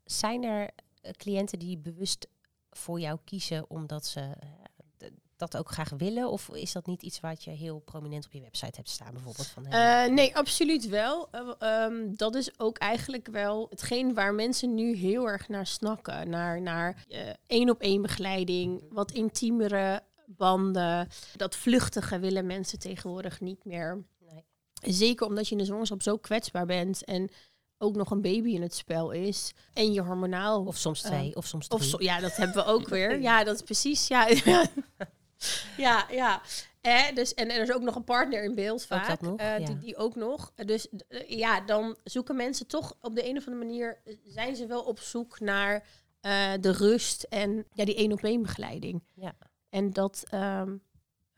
[0.05, 0.71] zijn er
[1.01, 2.29] eh, cliënten die bewust
[2.71, 4.49] voor jou kiezen omdat ze eh,
[5.51, 6.31] dat ook graag willen?
[6.31, 9.47] Of is dat niet iets wat je heel prominent op je website hebt staan, bijvoorbeeld?
[9.47, 11.29] Van, eh, nee, absoluut wel.
[11.31, 16.31] Eh, ehm, dat is ook eigenlijk wel hetgeen waar mensen nu heel erg naar snakken.
[16.31, 17.05] Naar, naar
[17.47, 21.09] één op één begeleiding, wat intiemere banden.
[21.37, 24.05] Dat vluchtige willen mensen tegenwoordig niet meer.
[24.19, 24.45] nee.
[24.95, 27.31] Zeker omdat je in de zwangerschap zo kwetsbaar bent en
[27.83, 29.53] ook nog een baby in het spel is.
[29.73, 30.65] En je hormonaal...
[30.65, 31.95] Of soms twee, of soms drie.
[31.95, 33.21] of ja, dat hebben we ook weer.
[33.21, 34.09] Ja, dat is precies.
[34.09, 34.67] Ja, ja,
[35.77, 36.43] ja.
[36.81, 39.09] Eh, dus, en, en er is ook nog een partner in beeld vaak.
[39.09, 39.67] dat nog, eh, ja.
[39.67, 40.53] die, die ook nog.
[40.55, 44.03] Dus eh, ja, dan zoeken mensen toch op de een of andere manier...
[44.25, 45.87] zijn ze wel op zoek naar
[46.61, 49.03] de rust en ja, die één op één begeleiding.
[49.15, 49.35] Ja.
[49.69, 50.77] En dat ehm,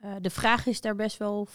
[0.05, 1.49] eh, de vraag is daar best wel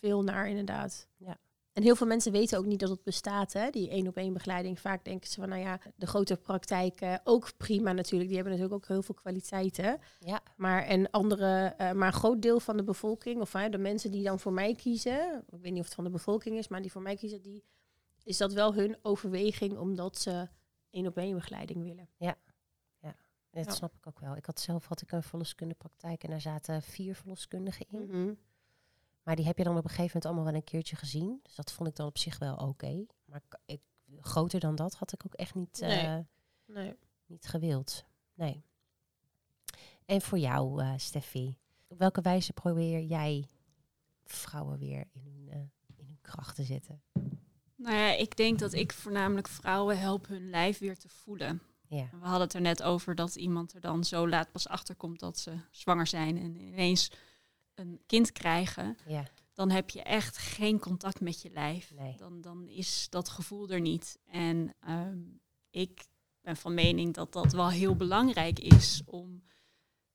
[0.00, 1.08] veel naar, inderdaad.
[1.16, 1.36] Ja.
[1.76, 4.32] En heel veel mensen weten ook niet dat het bestaat, hè, die één op één
[4.32, 4.80] begeleiding.
[4.80, 8.28] Vaak denken ze van, nou ja, de grote praktijken, ook prima natuurlijk.
[8.30, 9.98] Die hebben natuurlijk ook heel veel kwaliteiten.
[10.20, 14.10] Ja, Maar en andere, eh, maar een groot deel van de bevolking, of de mensen
[14.10, 16.82] die dan voor mij kiezen, ik weet niet of het van de bevolking is, maar
[16.82, 17.64] die voor mij kiezen, die
[18.22, 20.48] is dat wel hun overweging omdat ze
[20.90, 22.08] één op één begeleiding willen.
[22.16, 22.36] Ja.
[23.00, 23.14] Ja.
[23.50, 23.72] dat Ja.
[23.72, 24.36] snap ik ook wel.
[24.36, 28.06] Ik had zelf had ik een verloskundepraktijk en daar zaten vier verloskundigen in.
[28.06, 28.34] Mhm.
[29.26, 31.40] Maar die heb je dan op een gegeven moment allemaal wel een keertje gezien.
[31.42, 33.04] Dus dat vond ik dan op zich wel oké.
[33.24, 33.80] Maar ik,
[34.20, 35.98] groter dan dat had ik ook echt niet, Nee.
[36.06, 36.18] eh,
[36.66, 36.94] Nee.
[37.26, 38.04] niet gewild.
[38.34, 38.62] Nee.
[40.04, 43.46] En voor jou, eh Steffi, op welke wijze probeer jij
[44.24, 45.58] vrouwen weer in hun, eh,
[45.96, 47.02] in hun kracht te zetten?
[47.74, 51.62] Nou ja, ik denk dat ik voornamelijk vrouwen help hun lijf weer te voelen.
[51.88, 55.20] Ja, We hadden het er net over dat iemand er dan zo laat pas achterkomt
[55.20, 57.10] dat ze zwanger zijn en ineens
[57.76, 58.96] een kind krijgen.
[59.06, 61.92] ja, Dan heb je echt geen contact met je lijf.
[61.94, 62.14] nee.
[62.16, 64.18] Dan, dan is dat gevoel er niet.
[64.30, 65.18] En ehm,
[65.70, 66.04] ik
[66.40, 69.42] ben van mening dat dat wel heel belangrijk is om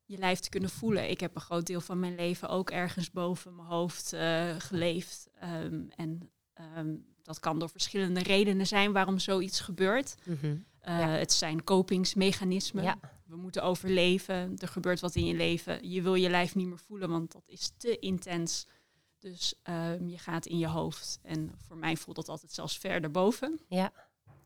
[0.06, 1.10] je lijf te kunnen voelen.
[1.10, 5.30] Ik heb een groot deel van mijn leven ook ergens boven mijn hoofd eh, geleefd.
[5.40, 10.16] Ehm, en ehm, dat kan door verschillende redenen zijn waarom zoiets gebeurt.
[10.26, 10.56] Mhm.
[10.80, 11.08] Eh, Ja.
[11.08, 12.84] Het zijn kopingsmechanismen.
[12.84, 12.98] Ja,
[13.32, 14.56] We moeten overleven.
[14.58, 15.90] Er gebeurt wat in je leven.
[15.90, 18.68] Je wil je lijf niet meer voelen, want dat is te intens.
[19.20, 21.20] Dus ehm, je gaat in je hoofd.
[21.24, 23.60] En voor mij voelt dat altijd zelfs verder boven.
[23.68, 23.92] ja,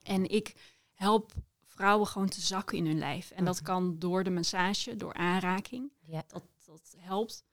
[0.04, 0.54] En ik
[0.94, 1.34] help
[1.66, 3.32] vrouwen gewoon te zakken in hun lijf.
[3.32, 3.64] En dat Mhm.
[3.64, 5.92] kan door de massage, door aanraking.
[6.02, 7.44] ja, Dat, dat helpt.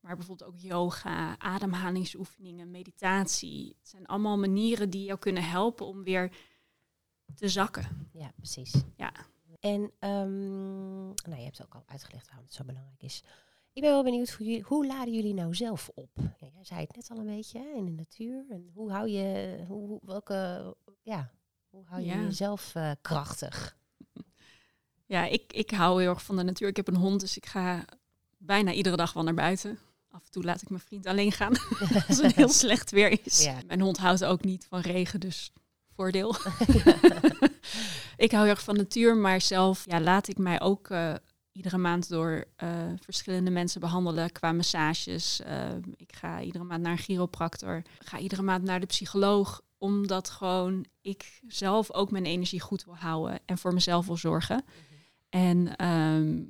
[0.00, 3.76] Maar bijvoorbeeld ook yoga, ademhalingsoefeningen, meditatie.
[3.80, 6.32] Het zijn allemaal manieren die jou kunnen helpen om weer
[7.34, 8.08] te zakken.
[8.12, 8.74] ja, precies.
[8.96, 9.12] Ja.
[9.60, 13.22] En ehm, nou, je hebt ook al uitgelegd waarom het zo belangrijk is.
[13.72, 16.10] Ik ben wel benieuwd, hoe, jullie, hoe laden jullie nou zelf op?
[16.16, 18.44] Ja, jij zei het net al een beetje, hè, in de natuur.
[18.50, 21.30] En hoe hou je, hoe, welke, ja,
[21.68, 22.22] hoe hou je Ja.
[22.22, 23.76] jezelf eh, krachtig?
[25.06, 26.68] Ja, ik, ik hou heel erg van de natuur.
[26.68, 27.84] Ik heb een hond, dus ik ga
[28.38, 29.78] bijna iedere dag wel naar buiten.
[30.10, 31.52] Af en toe laat ik mijn vriend alleen gaan
[32.08, 33.44] als het heel slecht weer is.
[33.44, 33.58] Ja.
[33.66, 35.52] Mijn hond houdt ook niet van regen, dus
[35.94, 36.34] voordeel.
[38.20, 41.14] ik hou heel erg van natuur, maar zelf ja, laat ik mij ook eh,
[41.52, 42.68] iedere maand door eh,
[43.00, 45.40] verschillende mensen behandelen qua massages.
[45.40, 47.76] Eh, ik ga iedere maand naar een chiropractor.
[47.76, 52.84] Ik ga iedere maand naar de psycholoog, omdat gewoon ik zelf ook mijn energie goed
[52.84, 54.64] wil houden en voor mezelf wil zorgen.
[55.28, 56.42] En ehm,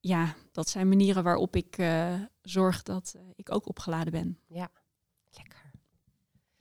[0.00, 1.76] ja, dat zijn manieren waarop ik
[2.42, 4.38] zorg dat ik ook opgeladen ben.
[5.30, 5.70] Lekker.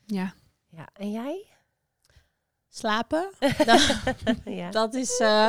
[0.06, 0.34] Ja.
[0.68, 1.55] Ja, en jij?
[2.78, 3.30] Slapen.
[4.46, 4.70] ja.
[4.70, 5.48] Dat is, eh,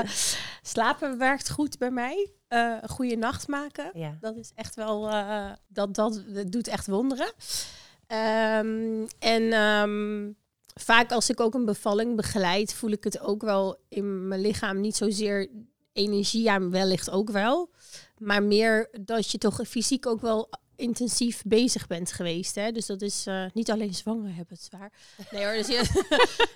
[0.63, 2.31] slapen werkt goed bij mij.
[2.49, 3.91] Eh, een goede nacht maken.
[3.95, 4.17] ja.
[4.21, 7.33] Dat is echt wel, eh, dat, dat, dat doet echt wonderen.
[8.07, 10.33] Ehm, en ehm,
[10.75, 14.81] vaak als ik ook een bevalling begeleid, voel ik het ook wel in mijn lichaam.
[14.81, 15.51] Niet zozeer
[15.93, 17.71] energie, ja, wellicht ook wel.
[18.19, 22.55] Maar meer dat je toch fysiek ook wel intensief bezig bent geweest.
[22.55, 22.73] Hè?
[22.73, 24.93] Dus dat is eh, niet alleen zwanger hebben het zwaar.
[25.31, 26.05] Nee hoor, dus, je,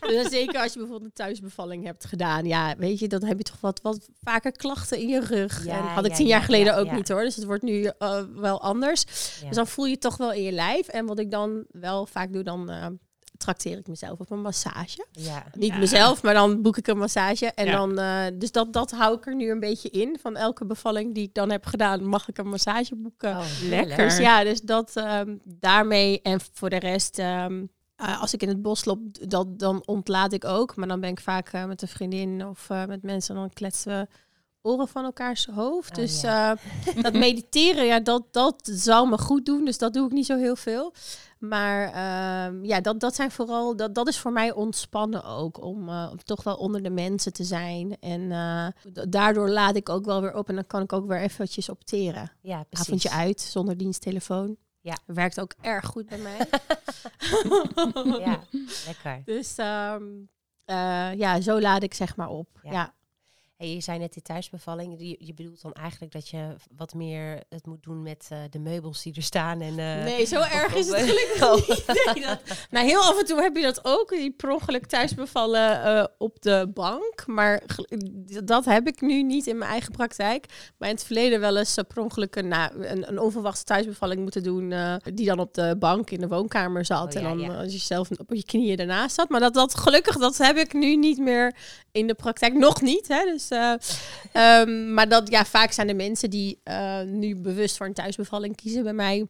[0.22, 2.44] dus zeker als je bijvoorbeeld een thuisbevalling hebt gedaan.
[2.44, 5.64] Ja, weet je, dan heb je toch wat, wat vaker klachten in je rug.
[5.64, 7.22] Ja, en had ik ja, tien ja, jaar geleden ook niet hoor.
[7.22, 9.04] Dus het wordt nu eh, wel anders.
[9.46, 10.88] Dus dan voel je het toch wel in je lijf.
[10.88, 12.86] En wat ik dan wel vaak doe, dan eh,
[13.40, 15.06] trakteer ik mezelf op een massage.
[15.12, 15.44] ja.
[15.54, 15.78] Niet Ja.
[15.78, 17.46] mezelf, maar dan boek ik een massage.
[17.46, 17.76] En Ja.
[17.76, 20.18] dan, eh, dus dat, dat hou ik er nu een beetje in.
[20.20, 23.36] Van elke bevalling die ik dan heb gedaan, mag ik een massage boeken.
[23.36, 23.96] Oh, Lekker.
[23.96, 26.22] Dus ja, dus dat ehm, daarmee.
[26.22, 27.64] En voor de rest, ehm,
[27.96, 28.98] eh, als ik in het bos loop,
[29.30, 30.76] dat, dan ontlaat ik ook.
[30.76, 33.34] Maar dan ben ik vaak eh, met een vriendin of eh, met mensen.
[33.34, 34.06] En dan kletsen we
[34.62, 35.90] oren van elkaars hoofd.
[35.90, 36.56] Oh, dus ja.
[36.86, 39.64] eh, dat mediteren, ja, dat, dat zou me goed doen.
[39.64, 40.92] Dus dat doe ik niet zo heel veel.
[41.40, 45.62] Maar ehm, ja, dat, dat zijn vooral, dat, dat is voor mij ontspannen ook.
[45.62, 47.96] Om eh, toch wel onder de mensen te zijn.
[48.00, 48.66] En eh,
[49.08, 50.48] daardoor laat ik ook wel weer op.
[50.48, 52.86] En dan kan ik ook weer eventjes opteren ja, precies.
[52.86, 54.56] avondje uit zonder diensttelefoon.
[54.80, 54.98] Ja.
[55.06, 56.38] Werkt ook erg goed bij mij.
[58.18, 58.40] Ja,
[58.86, 59.22] lekker.
[59.24, 60.04] Dus ehm,
[60.64, 62.48] eh, ja, zo laat ik zeg maar op.
[62.62, 62.70] Ja.
[62.72, 62.94] Ja.
[63.60, 64.94] Hey, je zei net die thuisbevalling.
[64.98, 68.58] Je, je bedoelt dan eigenlijk dat je wat meer het moet doen met eh, de
[68.58, 69.60] meubels die er staan.
[69.60, 71.86] En, eh, Nee, zo erg is het gelukkig niet.
[72.14, 74.08] Nee, dat, nou, heel af en toe heb je dat ook.
[74.08, 77.26] Die per ongeluk thuisbevallen eh, op de bank.
[77.26, 77.62] Maar
[78.44, 80.46] dat heb ik nu niet in mijn eigen praktijk.
[80.78, 84.42] Maar in het verleden wel eens per ongeluk een, nou, een, een onverwachte thuisbevalling moeten
[84.42, 84.74] doen.
[85.14, 87.14] die dan op de bank in de woonkamer zat.
[87.14, 87.54] Oh, en dan ja.
[87.54, 89.28] als je zelf op je knieën ernaast zat.
[89.28, 91.56] Maar dat, dat gelukkig, dat heb ik nu niet meer
[91.92, 92.54] in de praktijk.
[92.54, 93.08] Nog niet.
[93.08, 93.24] Hè?
[93.24, 93.74] Dus, eh,
[94.32, 98.56] ehm, maar dat, ja, vaak zijn de mensen die eh, nu bewust voor een thuisbevalling
[98.56, 99.26] kiezen bij mij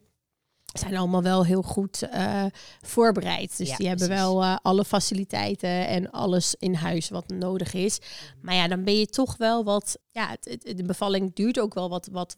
[0.79, 2.45] zijn allemaal wel heel goed eh,
[2.81, 3.57] voorbereid.
[3.57, 4.23] Dus Ja, die hebben precies.
[4.25, 7.99] wel alle faciliteiten en alles in huis wat nodig is.
[8.41, 9.97] Maar ja, dan ben je toch wel wat.
[10.11, 12.35] Ja, het, het- de bevalling duurt ook wel wat, wat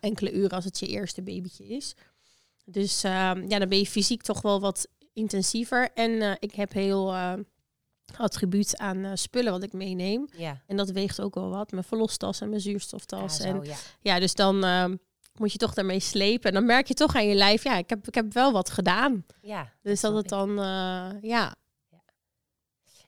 [0.00, 1.94] enkele uren als het je eerste babytje is.
[2.64, 5.90] Dus ehm, ja, dan ben je fysiek toch wel wat intensiever.
[5.94, 7.14] En ik heb heel.
[8.16, 10.28] Attribuut aan eh, spullen wat ik meeneem.
[10.36, 10.62] Ja.
[10.66, 11.70] En dat weegt ook wel wat.
[11.70, 13.38] Mijn verlostas en mijn zuurstoftas.
[13.38, 13.76] Ja, en ja.
[14.00, 14.96] ja, dus dan ehm,
[15.34, 16.48] moet je toch daarmee slepen.
[16.48, 18.70] En dan merk je toch aan je lijf, ja, ik heb, ik heb wel wat
[18.70, 19.26] gedaan.
[19.42, 19.72] ja.
[19.82, 21.54] Dus dat het dan, eh, ja.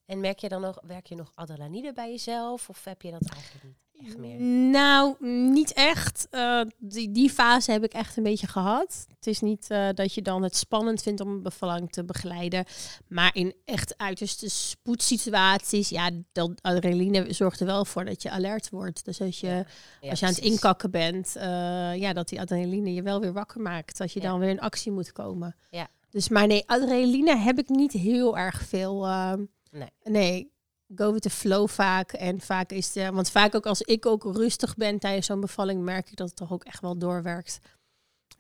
[0.07, 2.69] En merk je dan nog, werk je nog adrenaline bij jezelf?
[2.69, 4.41] Of heb je dat eigenlijk niet echt meer?
[4.71, 5.15] Nou,
[5.51, 6.27] niet echt.
[6.31, 9.07] Eh, die, die fase heb ik echt een beetje gehad.
[9.17, 12.65] Het is niet eh, dat je dan het spannend vindt om een bevalling te begeleiden.
[13.09, 18.71] Maar in echt uiterste spoedsituaties, ja, dat adrenaline zorgt er wel voor dat je alert
[18.71, 19.05] wordt.
[19.05, 19.65] Dus als je, Ja,
[20.01, 21.45] Ja, als je aan het inkakken bent, eh,
[21.97, 23.99] ja, dat die adrenaline je wel weer wakker maakt.
[23.99, 24.29] Dat je Ja.
[24.29, 25.57] dan weer in actie moet komen.
[25.71, 25.89] Ja.
[26.11, 29.07] Dus maar nee, adrenaline heb ik niet heel erg veel.
[29.71, 29.89] Nee.
[30.03, 30.53] nee,
[30.97, 32.13] go with the flow vaak.
[32.13, 35.83] En vaak is de, want vaak ook als ik ook rustig ben tijdens zo'n bevalling,
[35.83, 37.59] merk ik dat het toch ook echt wel doorwerkt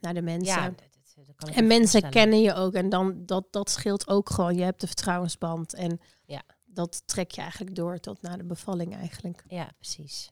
[0.00, 0.46] naar de mensen.
[0.62, 3.70] Ja, dat, dat- dat kan en me mensen kennen je ook en dan dat, dat
[3.70, 4.54] scheelt ook gewoon.
[4.56, 6.42] Je hebt de vertrouwensband en Ja.
[6.64, 9.44] dat trek je eigenlijk door tot na de bevalling eigenlijk.
[9.48, 10.30] Ja, precies.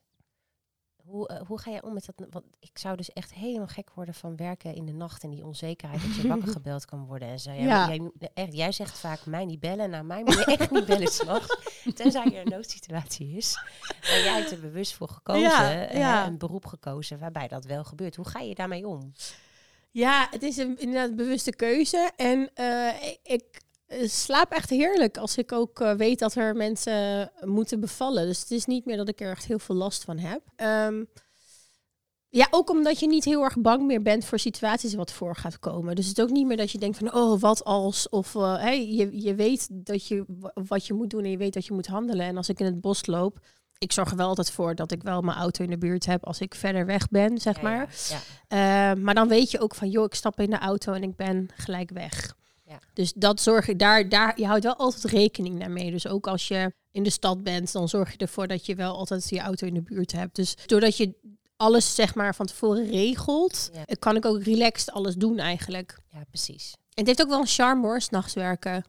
[1.03, 2.27] Hoe, eh, hoe ga jij om met dat?
[2.31, 5.45] Want ik zou dus echt helemaal gek worden van werken in de nacht en die
[5.45, 7.51] onzekerheid dat je wakker gebeld kan worden en zo.
[7.51, 7.89] Jij, Ja.
[7.89, 9.91] jij, echt, jij zegt vaak mij niet bellen.
[9.91, 11.57] Nou, mij moet je echt niet bellen s'nachts.
[11.95, 13.59] Tenzij er een noodsituatie is.
[14.01, 16.27] Maar jij hebt er bewust voor gekozen, Ja, eh, ja.
[16.27, 18.17] een beroep gekozen waarbij dat wel gebeurt.
[18.17, 19.13] Hoe ga je daarmee om?
[19.91, 22.11] Ja, het is een, inderdaad een bewuste keuze.
[22.17, 22.89] En eh,
[23.23, 28.27] ik, eh, slaap echt heerlijk als ik ook weet dat er mensen moeten bevallen.
[28.27, 30.41] Dus het is niet meer dat ik er echt heel veel last van heb.
[30.57, 31.05] Ehm,
[32.35, 35.59] ja, ook omdat je niet heel erg bang meer bent voor situaties wat voor gaat
[35.59, 35.95] komen.
[35.95, 38.09] Dus het is ook niet meer dat je denkt van, oh, wat als?
[38.09, 41.37] Of eh, hey, je, je weet dat je, wa- wat je moet doen en je
[41.37, 42.27] weet dat je moet handelen.
[42.27, 43.39] En als ik in het bos loop,
[43.79, 46.25] ik zorg er wel altijd voor dat ik wel mijn auto in de buurt heb
[46.27, 47.95] als ik verder weg ben, zeg Ja, maar.
[48.09, 48.19] Ja,
[48.49, 48.93] ja.
[48.95, 51.17] Uh, maar dan weet je ook van, joh, ik stap in de auto en ik
[51.17, 52.35] ben gelijk weg.
[52.65, 52.79] Ja.
[52.95, 55.91] Dus dat zorg ik daar, daar, je houdt wel altijd rekening daarmee.
[55.91, 58.97] Dus ook als je in de stad bent, dan zorg je ervoor dat je wel
[58.97, 60.37] altijd je auto in de buurt hebt.
[60.37, 61.15] Dus doordat je
[61.63, 63.85] alles zeg maar van tevoren regelt, Ja.
[63.87, 65.99] eh, kan ik ook relaxed alles doen eigenlijk.
[66.09, 66.73] ja, precies.
[66.75, 68.85] En het heeft ook wel een charme hoor, s'nachts werken.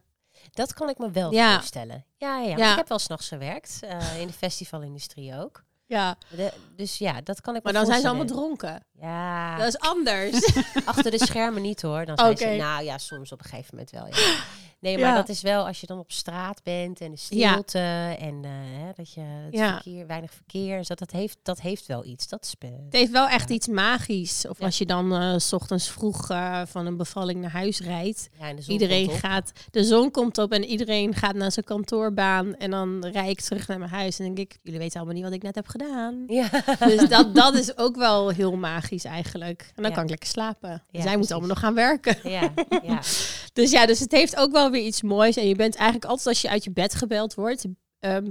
[0.52, 1.54] Dat kan ik me wel Ja.
[1.54, 2.04] voorstellen.
[2.16, 2.70] Ja, ja, Ja.
[2.70, 5.64] Ik heb wel s'nachts gewerkt, eh, in de festivalindustrie ook.
[5.86, 8.84] Ja, De- dus ja, dat kan ik me maar dan zijn ze allemaal dronken.
[8.92, 10.52] Ja, Dat is anders.
[10.84, 12.04] achter de schermen niet hoor.
[12.04, 14.06] Dan zijn ze, nou ja, soms op een gegeven moment wel.
[14.06, 14.12] Ja.
[14.84, 15.14] Nee, maar Ja.
[15.14, 17.78] dat is wel als je dan op straat bent en de stilte
[18.18, 18.50] en eh,
[18.94, 19.72] dat je het Ja.
[19.74, 22.28] verkeer, weinig verkeer, en zo, dat heeft, dat heeft wel iets.
[22.28, 24.46] Dat is, Het heeft wel echt iets magisch.
[24.48, 28.28] Of als je dan eh, s ochtends vroeg eh, van een bevalling naar huis rijdt.
[28.68, 32.56] Iedereen gaat, de zon komt op en iedereen gaat naar zijn kantoorbaan.
[32.56, 35.24] En dan rijd ik terug naar mijn huis en denk ik, jullie weten allemaal niet
[35.24, 36.24] wat ik net heb gedaan.
[36.26, 36.48] Ja.
[36.78, 39.72] Dus dat, dat is ook wel heel magisch eigenlijk.
[39.76, 40.82] En dan kan ik lekker slapen.
[40.92, 42.30] Zij moeten allemaal nog gaan werken.
[42.30, 42.98] ja, ja,
[43.52, 45.36] Dus ja, dus het heeft ook wel weer iets moois.
[45.36, 47.64] En je bent eigenlijk altijd als je uit je bed gebeld wordt,
[47.98, 48.30] ehm,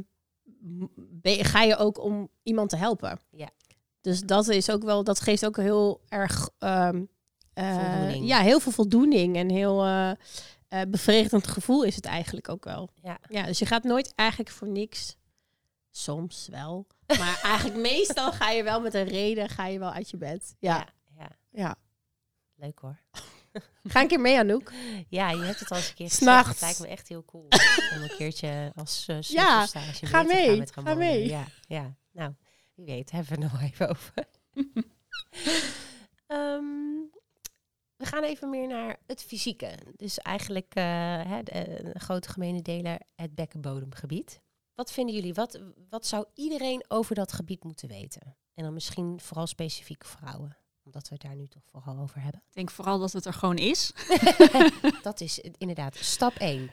[1.22, 3.20] je- ga je ook om iemand te helpen.
[3.32, 3.50] Ja.
[4.02, 6.50] Dus dat is ook wel, dat geeft ook heel erg,
[7.54, 8.28] Voldoening.
[8.28, 10.12] ja, heel veel voldoening en heel eh
[10.68, 12.90] eh, bevredigend gevoel is het eigenlijk ook wel.
[13.02, 13.18] ja.
[13.30, 15.16] Ja, dus je gaat nooit eigenlijk voor niks.
[15.92, 16.88] Soms wel.
[17.08, 20.56] Maar eigenlijk meestal ga je wel met een reden ga je wel uit je bed.
[20.60, 20.76] Ja.
[20.78, 21.30] ja, ja.
[21.52, 21.76] ja.
[22.56, 23.00] Leuk hoor.
[23.84, 24.72] Ga een keer mee, Anouk.
[25.10, 26.48] Ja, je hebt het al eens een keer gezegd.
[26.48, 27.48] Het lijkt me echt heel cool
[27.96, 31.28] om een keertje als uh, Ja, stage ga mee gaan met ga mee.
[31.28, 32.34] Ja, ja, nou,
[32.76, 34.14] wie weet, hebben we het nog even over.
[36.28, 36.64] Ehm,
[37.96, 39.78] we gaan even meer naar het fysieke.
[39.96, 44.42] Dus eigenlijk hè, de, de grote gemene deler, het bekkenbodemgebied.
[44.76, 48.38] Wat vinden jullie, wat, wat zou iedereen over dat gebied moeten weten?
[48.54, 52.42] En dan misschien vooral specifiek vrouwen, omdat we het daar nu toch vooral over hebben.
[52.48, 53.92] Ik denk vooral dat het er gewoon is.
[55.02, 56.72] dat is inderdaad stap 1.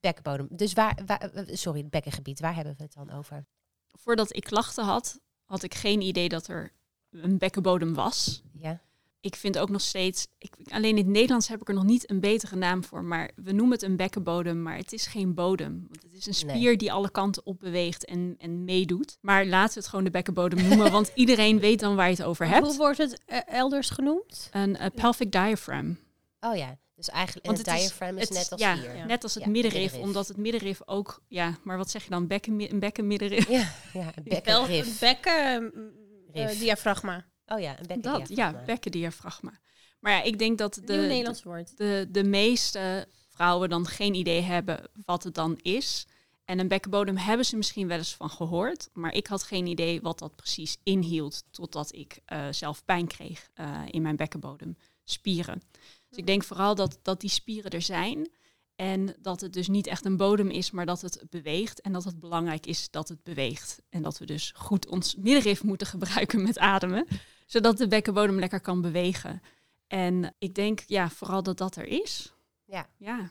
[0.00, 0.48] Bekkenbodem.
[0.50, 3.46] Dus waar, waar, sorry, het bekkengebied, waar hebben we het dan over?
[3.86, 6.72] Voordat ik klachten had, had ik geen idee dat er
[7.10, 8.42] een bekkenbodem was.
[8.52, 8.80] Ja.
[9.22, 12.10] Ik vind ook nog steeds, ik, alleen in het Nederlands heb ik er nog niet
[12.10, 15.86] een betere naam voor, maar we noemen het een bekkenbodem, maar het is geen bodem.
[15.90, 16.76] Want het is een spier Nee.
[16.76, 19.16] die alle kanten op beweegt en, en meedoet.
[19.20, 22.22] Maar laten we het gewoon de bekkenbodem noemen, want iedereen weet dan waar je het
[22.22, 22.76] over Hoe hebt.
[22.76, 24.48] wordt het eh, elders genoemd?
[24.52, 25.92] Een eh, pelvic diaphragm.
[26.40, 28.96] Oh ja, dus eigenlijk Want het, diaphragm is, Het net als ja, hier.
[28.96, 30.06] Ja, net als het Ja, middenrif, middenrif.
[30.06, 33.48] omdat het middenrif ook, ja, maar wat zeg je dan, bekken, een bekkenmiddenrif?
[33.48, 33.60] ja,
[33.92, 34.86] een Wel bekkenrif.
[34.86, 35.72] een bekken
[36.32, 36.58] eh, Rif.
[36.58, 37.28] diafragma.
[37.52, 38.64] Oh ja, een Dat, ja, bekkendiafragma.
[38.64, 39.52] bekkendiafragma.
[40.00, 41.76] Maar ja, ik denk dat de, Nederlands woord.
[41.76, 46.06] de, de meeste vrouwen dan geen idee hebben wat het dan is.
[46.44, 48.88] En een bekkenbodem hebben ze misschien wel eens van gehoord.
[48.92, 51.44] Maar ik had geen idee wat dat precies inhield.
[51.50, 54.76] Totdat ik eh, zelf pijn kreeg eh, in mijn bekkenbodem.
[55.04, 55.62] Spieren.
[56.08, 58.28] Dus ik denk vooral dat, dat die spieren er zijn.
[58.76, 61.80] En dat het dus niet echt een bodem is, maar dat het beweegt.
[61.80, 63.80] En dat het belangrijk is dat het beweegt.
[63.88, 67.06] En dat we dus goed ons middenrif moeten gebruiken met ademen.
[67.50, 69.42] Zodat de bekkenbodem lekker kan bewegen.
[69.86, 72.32] En ik denk ja, vooral dat dat er is.
[72.64, 72.86] Ja.
[72.96, 73.30] Ja,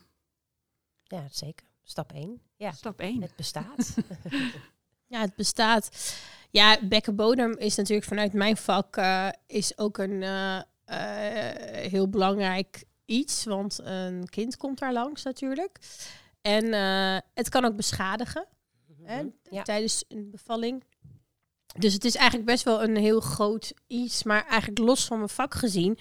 [1.03, 1.67] Ja, zeker.
[1.84, 2.41] Stap 1.
[2.55, 3.21] Ja, stap 1.
[3.21, 3.95] het bestaat.
[5.08, 6.15] Ja, het bestaat.
[6.49, 12.84] Ja, bekkenbodem is natuurlijk vanuit mijn vak eh, is ook een eh, eh, heel belangrijk
[13.05, 15.79] iets, want een kind komt daar langs natuurlijk.
[16.41, 18.45] En eh, het kan ook beschadigen
[19.03, 19.29] hè, Mhm.
[19.49, 19.63] Ja.
[19.63, 20.84] tijdens een bevalling.
[21.79, 25.29] Dus het is eigenlijk best wel een heel groot iets, maar eigenlijk los van mijn
[25.29, 25.97] vak gezien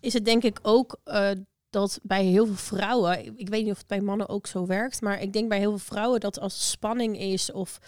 [0.00, 1.30] is het denk ik ook eh,
[1.70, 5.00] dat bij heel veel vrouwen, ik, weet niet of het bij mannen ook zo werkt,
[5.00, 7.78] maar ik denk bij heel veel vrouwen dat als spanning is of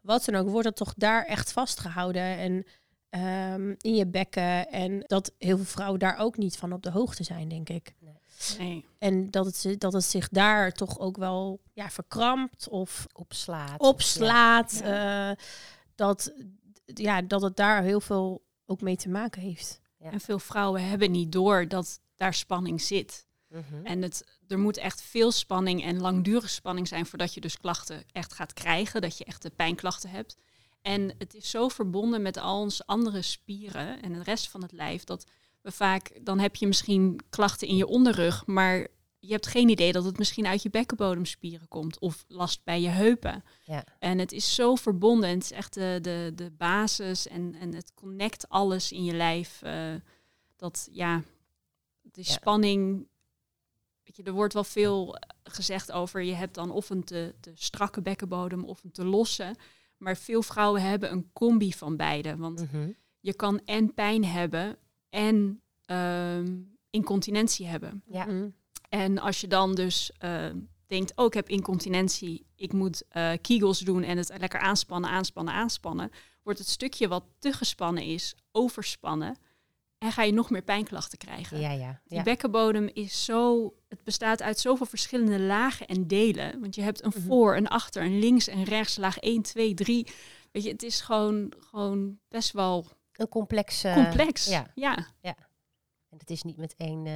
[0.00, 2.66] wat dan ook, wordt het toch daar echt vastgehouden en
[3.10, 4.68] ehm, in je bekken.
[4.68, 7.94] En dat heel veel vrouwen daar ook niet van op de hoogte zijn, denk ik.
[8.58, 8.84] Nee.
[8.98, 13.80] En dat het, dat het zich daar toch ook wel ja, verkrampt of Opslaat.
[13.80, 14.80] opslaat.
[14.84, 15.30] Ja.
[15.30, 15.36] eh,
[15.94, 16.32] dat,
[16.94, 19.80] ja, dat het daar heel veel ook mee te maken heeft.
[19.98, 20.10] Ja.
[20.10, 23.26] En veel vrouwen hebben niet door dat daar spanning zit.
[23.48, 23.84] Mhm.
[23.84, 28.04] En het, er moet echt veel spanning en langdurige spanning zijn voordat je dus klachten
[28.12, 30.36] echt gaat krijgen, dat je echt de pijnklachten hebt.
[30.82, 34.72] En het is zo verbonden met al onze andere spieren en de rest van het
[34.72, 35.24] lijf dat
[35.62, 38.88] we vaak, dan heb je misschien klachten in je onderrug, maar
[39.22, 42.88] je hebt geen idee dat het misschien uit je bekkenbodemspieren komt of last bij je
[42.88, 43.44] heupen.
[43.64, 43.84] Ja.
[43.98, 45.28] En het is zo verbonden.
[45.28, 49.12] en Het is echt de, de, de basis en, en het connect alles in je
[49.12, 49.62] lijf.
[49.62, 49.94] eh,
[50.56, 51.22] dat ja,
[52.02, 52.32] de Ja.
[52.32, 53.08] spanning.
[54.02, 56.22] Weet je, er wordt wel veel eh, gezegd over.
[56.22, 59.54] Je hebt dan of een te, te strakke bekkenbodem of een te losse.
[59.96, 62.36] Maar veel vrouwen hebben een combi van beide.
[62.36, 62.90] Want Mhm.
[63.20, 64.76] je kan en pijn hebben
[65.08, 66.58] en ehm,
[66.90, 68.02] incontinentie hebben.
[68.06, 68.24] Ja.
[68.24, 68.54] Mm.
[68.90, 70.46] En als je dan dus eh,
[70.86, 75.54] denkt, oh, ik heb incontinentie, ik moet eh kegels doen en het lekker aanspannen, aanspannen,
[75.54, 76.10] aanspannen,
[76.42, 79.36] wordt het stukje wat te gespannen is, overspannen
[79.98, 81.60] en ga je nog meer pijnklachten krijgen.
[81.60, 82.00] Ja, ja.
[82.04, 82.22] Die ja.
[82.24, 86.60] bekkenbodem is zo, het bestaat uit zoveel verschillende lagen en delen.
[86.60, 87.26] Want je hebt een Mhm.
[87.26, 90.06] voor, een achter, een links en rechts, laag 1, 2, 3.
[90.52, 93.84] Weet je, het is gewoon, gewoon best wel Een complex.
[93.84, 94.46] eh, complex.
[94.46, 94.66] ja.
[94.74, 94.96] ja.
[96.08, 97.06] En het is niet met één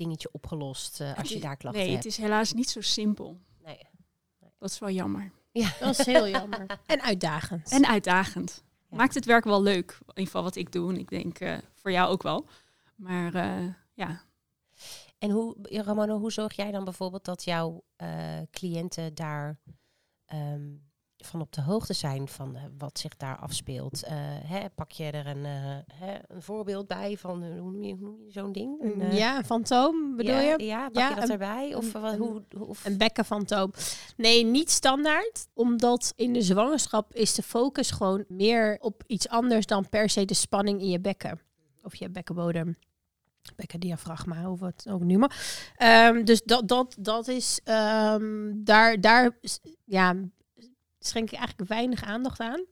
[0.00, 2.04] dingetje opgelost eh, als je daar klachten Nee, hebt.
[2.04, 3.40] het is helaas niet zo simpel.
[3.64, 3.78] Nee.
[4.58, 5.32] Dat is wel jammer.
[5.80, 6.66] Dat is heel jammer.
[6.86, 7.70] En uitdagend.
[7.70, 8.64] En uitdagend.
[8.90, 8.96] Ja.
[8.96, 9.90] Maakt het werk wel leuk.
[10.00, 10.92] In ieder geval wat ik doe.
[10.92, 12.46] En ik denk eh, voor jou ook wel.
[12.94, 14.20] Maar eh, ja.
[15.18, 19.58] En hoe, Ramona, hoe zorg jij dan bijvoorbeeld dat jouw eh, cliënten daar
[20.26, 20.68] ehm,
[21.24, 24.02] van op de hoogte zijn van eh, wat zich daar afspeelt?
[24.02, 24.12] Eh,
[24.44, 27.88] hè, pak je er een, eh, hè, een voorbeeld bij van, hoe noem je,
[28.26, 28.80] je zo'n ding?
[28.82, 30.64] Een, eh, ja, fantoom bedoel ja, je?
[30.64, 31.74] Ja, pak Ja, je dat een- erbij?
[31.74, 33.72] Of, een- wat, hoe, of, Een bekkenfantoom.
[34.16, 35.46] Nee, niet standaard.
[35.54, 40.24] Omdat in de zwangerschap is de focus gewoon meer op iets anders dan per se
[40.24, 41.40] de spanning in je bekken.
[41.82, 42.76] Of je bekkenbodem.
[43.56, 45.30] Bekkendiafragma, we het ook noemen.
[45.76, 49.38] Ehm, dus dat, dat, dat is ehm, daar, daar
[49.84, 50.14] ja,
[51.06, 52.64] schenk ik eigenlijk weinig aandacht aan.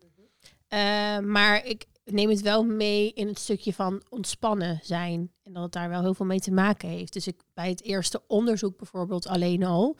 [0.69, 5.33] Ehm, maar ik neem het wel mee in het stukje van ontspannen zijn.
[5.43, 7.12] En dat het daar wel heel veel mee te maken heeft.
[7.12, 9.97] Dus ik, bij het eerste onderzoek bijvoorbeeld alleen al.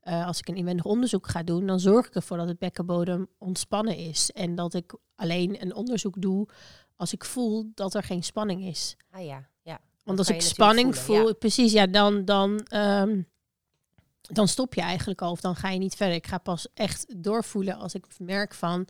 [0.00, 3.28] eh, als ik een inwendig onderzoek ga doen, dan zorg ik ervoor dat het bekkenbodem
[3.38, 4.30] ontspannen is.
[4.30, 6.48] En dat ik alleen een onderzoek doe
[6.96, 8.96] als ik voel dat er geen spanning is.
[9.10, 9.80] ah ja, ja.
[10.04, 11.38] Want als ik spanning voelen, voel, ja.
[11.38, 13.22] precies, ja, dan, dan, ehm,
[14.32, 16.16] dan stop je eigenlijk al of dan ga je niet verder.
[16.16, 18.88] Ik ga pas echt doorvoelen als ik merk van,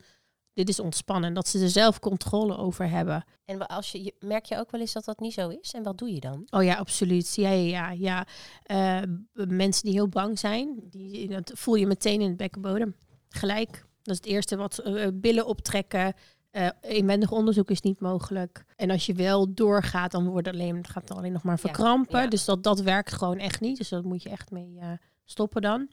[0.53, 1.35] dit is ontspannen.
[1.35, 3.25] Dat ze er zelf controle over hebben.
[3.45, 5.73] En als je, merk je ook wel eens dat dat niet zo is?
[5.73, 6.47] En wat doe je dan?
[6.51, 7.35] Oh ja, absoluut.
[7.35, 7.91] Ja, ja, ja.
[7.91, 8.27] ja.
[8.63, 12.95] Eh, mensen die heel bang zijn, die, dat voel je meteen in het bekkenbodem.
[13.29, 13.71] Gelijk.
[14.03, 16.15] Dat is het eerste wat eh, billen optrekken.
[16.51, 18.65] Eh inwendig onderzoek is niet mogelijk.
[18.77, 22.21] En als je wel doorgaat, dan wordt alleen, gaat het alleen nog maar verkrampen.
[22.21, 22.27] ja.
[22.27, 23.77] Dus dat, dat werkt gewoon echt niet.
[23.77, 24.89] Dus dat moet je echt mee eh,
[25.31, 25.89] stoppen dan.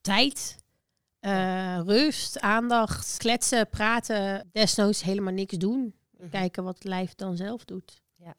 [0.00, 0.62] Tijd.
[1.20, 5.94] eh, rust, aandacht, kletsen, praten, desnoods helemaal niks doen.
[6.10, 6.28] Mhm.
[6.28, 8.02] Kijken wat het lijf dan zelf doet.
[8.14, 8.34] Ja.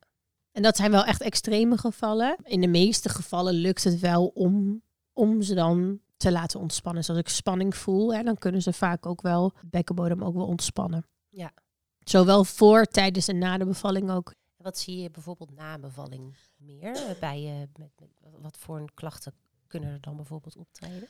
[0.51, 2.37] En dat zijn wel echt extreme gevallen.
[2.43, 4.81] In de meeste gevallen lukt het wel om,
[5.13, 7.01] om ze dan te laten ontspannen.
[7.01, 10.47] Dus als ik spanning voel, hè, dan kunnen ze vaak ook wel bekkenbodem ook wel
[10.47, 11.05] ontspannen.
[11.29, 11.51] Ja.
[11.99, 14.33] Zowel voor, tijdens en na de bevalling ook.
[14.57, 17.17] Wat zie je bijvoorbeeld na bevalling meer?
[17.19, 18.09] Bij, je met, met,
[18.41, 19.33] wat voor een klachten
[19.67, 21.07] kunnen er dan bijvoorbeeld optreden?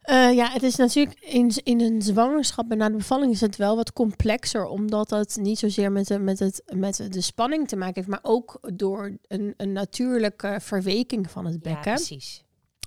[0.00, 3.56] Eh, ja, het is natuurlijk in, in een zwangerschap en na de bevalling is het
[3.56, 7.76] wel wat complexer, omdat het niet zozeer met de, met het, met de spanning te
[7.76, 11.94] maken heeft, maar ook door een, een natuurlijke verweking van het Ja, bekken.
[11.94, 12.44] precies.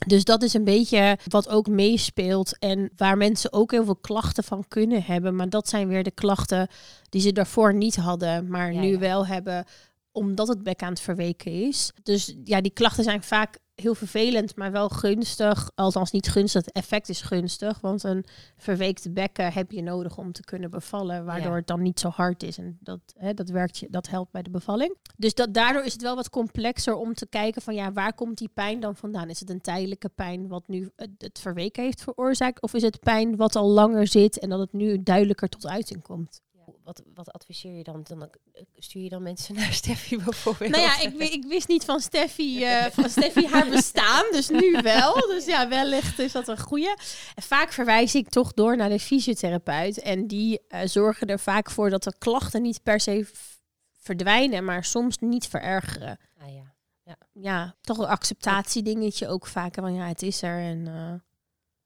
[0.07, 4.43] Dus dat is een beetje wat ook meespeelt en waar mensen ook heel veel klachten
[4.43, 5.35] van kunnen hebben.
[5.35, 6.67] Maar dat zijn weer de klachten
[7.09, 8.99] die ze daarvoor niet hadden, maar Ja, nu ja.
[8.99, 9.65] wel hebben
[10.11, 11.91] omdat het bek aan het verweken is.
[12.03, 15.71] Dus ja, die klachten zijn vaak heel vervelend, maar wel gunstig.
[15.75, 17.79] Althans niet gunstig, het effect is gunstig.
[17.81, 18.25] Want een
[18.57, 21.57] verweekte bekken heb je nodig om te kunnen bevallen, waardoor Ja.
[21.57, 22.57] het dan niet zo hard is.
[22.57, 24.97] En dat, hè, dat, werkt je, dat helpt bij de bevalling.
[25.17, 28.37] Dus dat, daardoor is het wel wat complexer om te kijken van ja, waar komt
[28.37, 29.29] die pijn dan vandaan?
[29.29, 32.61] Is het een tijdelijke pijn wat nu het, het verweken heeft veroorzaakt?
[32.61, 36.01] Of is het pijn wat al langer zit en dat het nu duidelijker tot uiting
[36.01, 36.41] komt?
[36.83, 38.03] Wat, wat adviseer je dan?
[38.03, 38.21] dan?
[38.21, 40.71] eh, Stuur je dan mensen naar Steffi bijvoorbeeld?
[40.71, 44.71] Nou ja, ik, ik wist niet van Steffi, eh, van Steffi haar bestaan, dus nu
[44.81, 45.13] wel.
[45.13, 46.89] Dus ja, wellicht is dat een goeie.
[47.35, 49.99] En vaak verwijs ik toch door naar de fysiotherapeut.
[49.99, 53.27] En die eh, zorgen er vaak voor dat de klachten niet per se
[53.99, 56.17] verdwijnen, maar soms niet verergeren.
[56.37, 56.71] Ah, ja.
[57.33, 59.75] Ja, toch een acceptatiedingetje ook vaak.
[59.75, 60.59] Van ja, het is er.
[60.59, 60.85] En,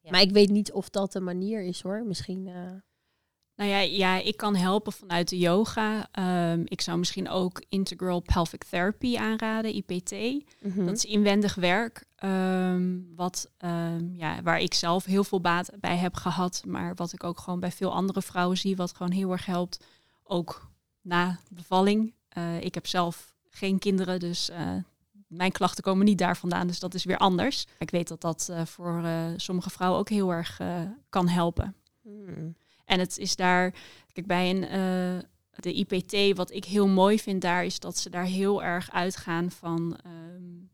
[0.02, 0.12] Ja.
[0.12, 2.04] Maar ik weet niet of dat de manier is hoor.
[2.06, 2.50] Misschien.
[3.58, 6.08] Nou ja, ja, ik kan helpen vanuit de yoga.
[6.12, 10.12] Ehm, ik zou misschien ook Integral Pelvic Therapy aanraden, IPT.
[10.62, 10.86] mhm.
[10.86, 15.98] Dat is inwendig werk, ehm, wat, ehm, ja, waar ik zelf heel veel baat bij
[15.98, 16.64] heb gehad.
[16.66, 19.84] Maar wat ik ook gewoon bij veel andere vrouwen zie, wat gewoon heel erg helpt.
[20.24, 20.70] Ook
[21.02, 22.14] na bevalling.
[22.30, 24.76] Eh, ik heb zelf geen kinderen, dus eh,
[25.28, 26.68] mijn klachten komen niet daar vandaan.
[26.68, 27.66] Dus dat is weer anders.
[27.78, 29.04] Ik weet dat dat eh, voor
[29.38, 30.62] sommige vrouwen ook heel erg
[31.10, 31.76] kan helpen.
[32.02, 32.56] Hmm.
[32.88, 33.74] En het is daar,
[34.12, 35.24] kijk, bij een, eh,
[35.60, 39.52] de IPT, wat ik heel mooi vind daar, is dat ze daar heel erg uitgaan
[39.52, 40.66] van ehm,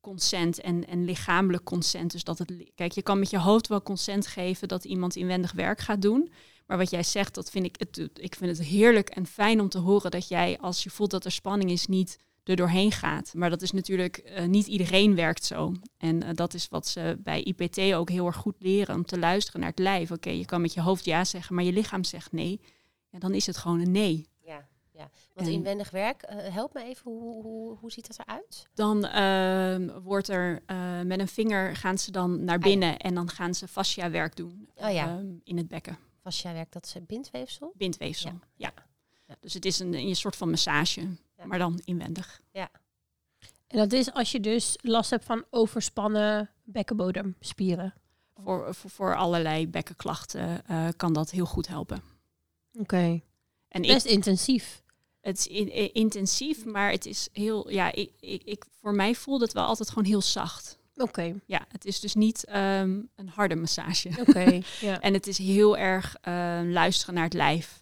[0.00, 2.12] consent en, en lichamelijk consent.
[2.12, 5.52] Dus dat het, kijk, je kan met je hoofd wel consent geven dat iemand inwendig
[5.52, 6.32] werk gaat doen.
[6.66, 9.68] Maar wat jij zegt, dat vind ik, het, ik vind het heerlijk en fijn om
[9.68, 13.34] te horen dat jij, als je voelt dat er spanning is, niet er doorheen gaat.
[13.34, 15.72] Maar dat is natuurlijk, eh, niet iedereen werkt zo.
[15.98, 19.18] En eh, dat is wat ze bij IPT ook heel erg goed leren, om te
[19.18, 20.10] luisteren naar het lijf.
[20.10, 22.60] Oké, je kan met je hoofd ja zeggen, maar je lichaam zegt nee.
[23.08, 24.28] Ja, dan is het gewoon een nee.
[24.40, 25.10] ja, ja.
[25.34, 28.68] Want En- inwendig werk, eh, help me even, hoe, hoe, hoe ziet dat eruit?
[28.74, 30.62] Dan ehm, wordt er
[31.06, 34.68] met een vinger gaan ze dan naar binnen en dan gaan ze fascia werk doen
[34.74, 35.06] Oh ja.
[35.06, 35.98] ehm, in het bekken.
[36.20, 37.72] Fascia werk, dat is bindweefsel?
[37.76, 38.30] Bindweefsel.
[38.56, 38.72] Ja.
[39.26, 39.36] Ja.
[39.40, 41.00] Dus het is een, een soort van massage.
[41.46, 42.40] Maar dan inwendig.
[43.66, 47.94] En dat is als je dus last hebt van overspannen bekkenbodemspieren.
[48.34, 52.02] Voor, voor, voor allerlei bekkenklachten eh, kan dat heel goed helpen.
[52.78, 53.20] Oké.
[53.68, 54.82] En ik, Best intensief.
[55.20, 59.44] het is in- intensief, maar het is heel, ja, ik, ik, ik, voor mij voelde
[59.44, 60.78] het wel altijd gewoon heel zacht.
[60.96, 61.40] Oké.
[61.46, 64.10] Ja, het is dus niet ehm, een harde massage.
[64.20, 64.60] Oké.
[64.80, 65.00] ja.
[65.00, 67.81] En het is heel erg eh, luisteren naar het lijf.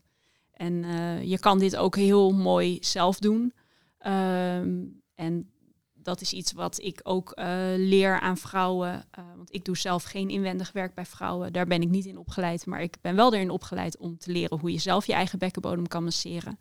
[0.60, 3.52] En eh, je kan dit ook heel mooi zelf doen.
[3.98, 4.84] Ehm,
[5.14, 5.50] en
[5.94, 7.46] dat is iets wat ik ook eh,
[7.76, 9.04] leer aan vrouwen.
[9.10, 11.52] Eh, want ik doe zelf geen inwendig werk bij vrouwen.
[11.52, 12.66] Daar ben ik niet in opgeleid.
[12.66, 15.88] Maar ik ben wel erin opgeleid om te leren hoe je zelf je eigen bekkenbodem
[15.88, 16.58] kan masseren.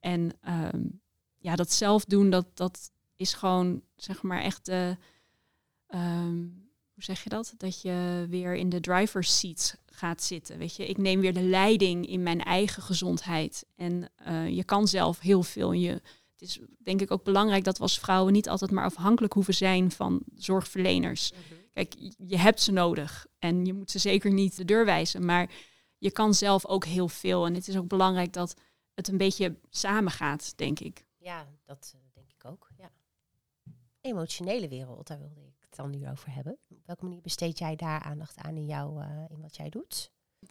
[0.00, 0.82] En ehm,
[1.38, 4.68] ja, dat zelf doen, dat, dat is gewoon zeg maar echt
[5.86, 6.46] ehm,
[6.94, 7.54] hoe zeg je dat?
[7.56, 10.58] Dat je weer in de driver's seat gaat zitten.
[10.58, 13.66] Weet je, ik neem weer de leiding in mijn eigen gezondheid.
[13.76, 15.72] En eh, je kan zelf heel veel.
[15.72, 15.90] En Je,
[16.32, 19.54] het is denk ik ook belangrijk dat we als vrouwen niet altijd maar afhankelijk hoeven
[19.54, 21.32] zijn van zorgverleners.
[21.72, 25.24] Kijk, je hebt ze nodig en je moet ze zeker niet de deur wijzen.
[25.24, 25.50] Maar
[25.98, 27.46] je kan zelf ook heel veel.
[27.46, 28.54] En het is ook belangrijk dat
[28.94, 31.06] het een beetje samengaat, denk ik.
[31.16, 32.70] Ja, dat eh, denk ik ook.
[32.76, 32.90] Ja.
[34.00, 36.58] Emotionele wereld, daar wilde ik het dan nu over hebben.
[36.68, 40.10] Op welke manier besteed jij daar aandacht aan in, jou, eh, in wat jij doet?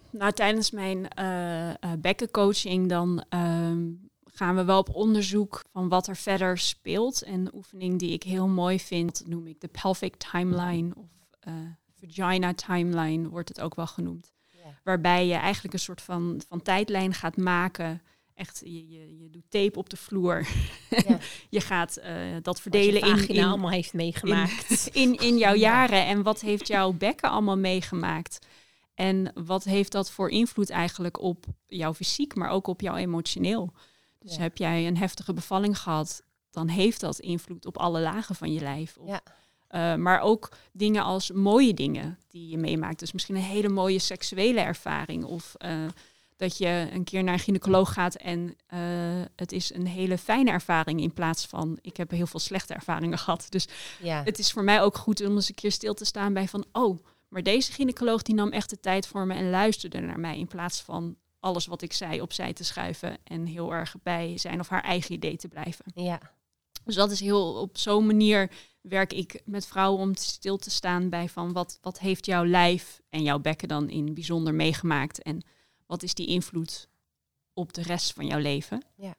[0.10, 3.92] Nou, tijdens mijn eh, bekkencoaching dan ehm,
[4.24, 7.22] gaan we wel op onderzoek van wat er verder speelt.
[7.22, 11.10] En een oefening die ik heel mooi vind, noem ik de pelvic timeline of
[11.40, 11.54] eh,
[11.96, 14.32] vagina timeline wordt het ook wel genoemd.
[14.84, 18.02] Waarbij je eigenlijk een soort van, van tijdlijn gaat maken.
[18.36, 20.48] Echt, je, je, je doet tape op de vloer.
[20.90, 21.18] Ja.
[21.50, 24.88] je gaat eh, dat Wat je verdelen in, in, allemaal heeft meegemaakt.
[24.94, 25.70] in, in jouw Ja.
[25.70, 28.40] jaren en wat heeft jouw bekken allemaal meegemaakt?
[28.94, 33.74] En wat heeft dat voor invloed eigenlijk op jouw fysiek, maar ook op jouw emotioneel?
[34.20, 34.42] Dus Ja.
[34.42, 38.60] heb jij een heftige bevalling gehad, dan heeft dat invloed op alle lagen van je
[38.60, 38.98] lijf.
[38.98, 39.22] Op,
[39.68, 43.00] eh, maar ook dingen als mooie dingen die je meemaakt.
[43.00, 45.24] Dus misschien een hele mooie seksuele ervaring.
[45.24, 45.86] Of eh,
[46.44, 48.80] dat je een keer naar een gynaecoloog gaat en eh,
[49.36, 53.18] het is een hele fijne ervaring in plaats van ik heb heel veel slechte ervaringen
[53.18, 53.46] gehad.
[53.50, 53.68] Dus
[54.02, 54.24] Ja.
[54.24, 56.66] het is voor mij ook goed om eens een keer stil te staan bij van,
[56.72, 60.38] oh, maar deze gynaecoloog die nam echt de tijd voor me en luisterde naar mij
[60.38, 64.60] in plaats van alles wat ik zei opzij te schuiven en heel erg bij zijn
[64.60, 65.86] of haar eigen idee te blijven.
[65.96, 66.20] ja.
[66.86, 71.10] Dus dat is heel op zo'n manier werk ik met vrouwen om stil te staan
[71.10, 75.44] bij van wat, wat heeft jouw lijf en jouw bekken dan in bijzonder meegemaakt en
[75.94, 76.88] wat is die invloed
[77.54, 78.84] op de rest van jouw leven.
[78.96, 79.16] Ja.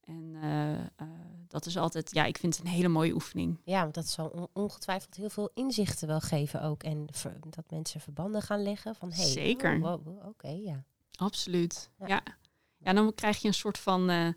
[0.00, 0.86] En eh, eh,
[1.48, 3.60] dat is altijd, ja, ik vind het een hele mooie oefening.
[3.64, 6.82] Ja, want dat zal on- ongetwijfeld heel veel inzichten wel geven ook.
[6.82, 9.12] En ver- dat mensen verbanden gaan leggen van...
[9.12, 9.74] Hey, Zeker.
[9.74, 10.84] oh, wow, wow, Oké, ja.
[11.16, 11.90] Absoluut.
[11.98, 12.06] Ja.
[12.06, 12.22] Ja.
[12.78, 12.92] ja.
[12.92, 14.28] dan krijg je een soort van eh,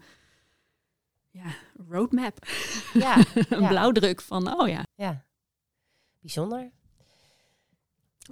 [1.29, 1.55] ja,
[1.87, 2.45] roadmap.
[2.93, 3.17] Ja,
[3.49, 3.67] een Ja.
[3.67, 4.85] blauwdruk van, oh ja.
[4.95, 5.25] ja.
[6.19, 6.71] Bijzonder.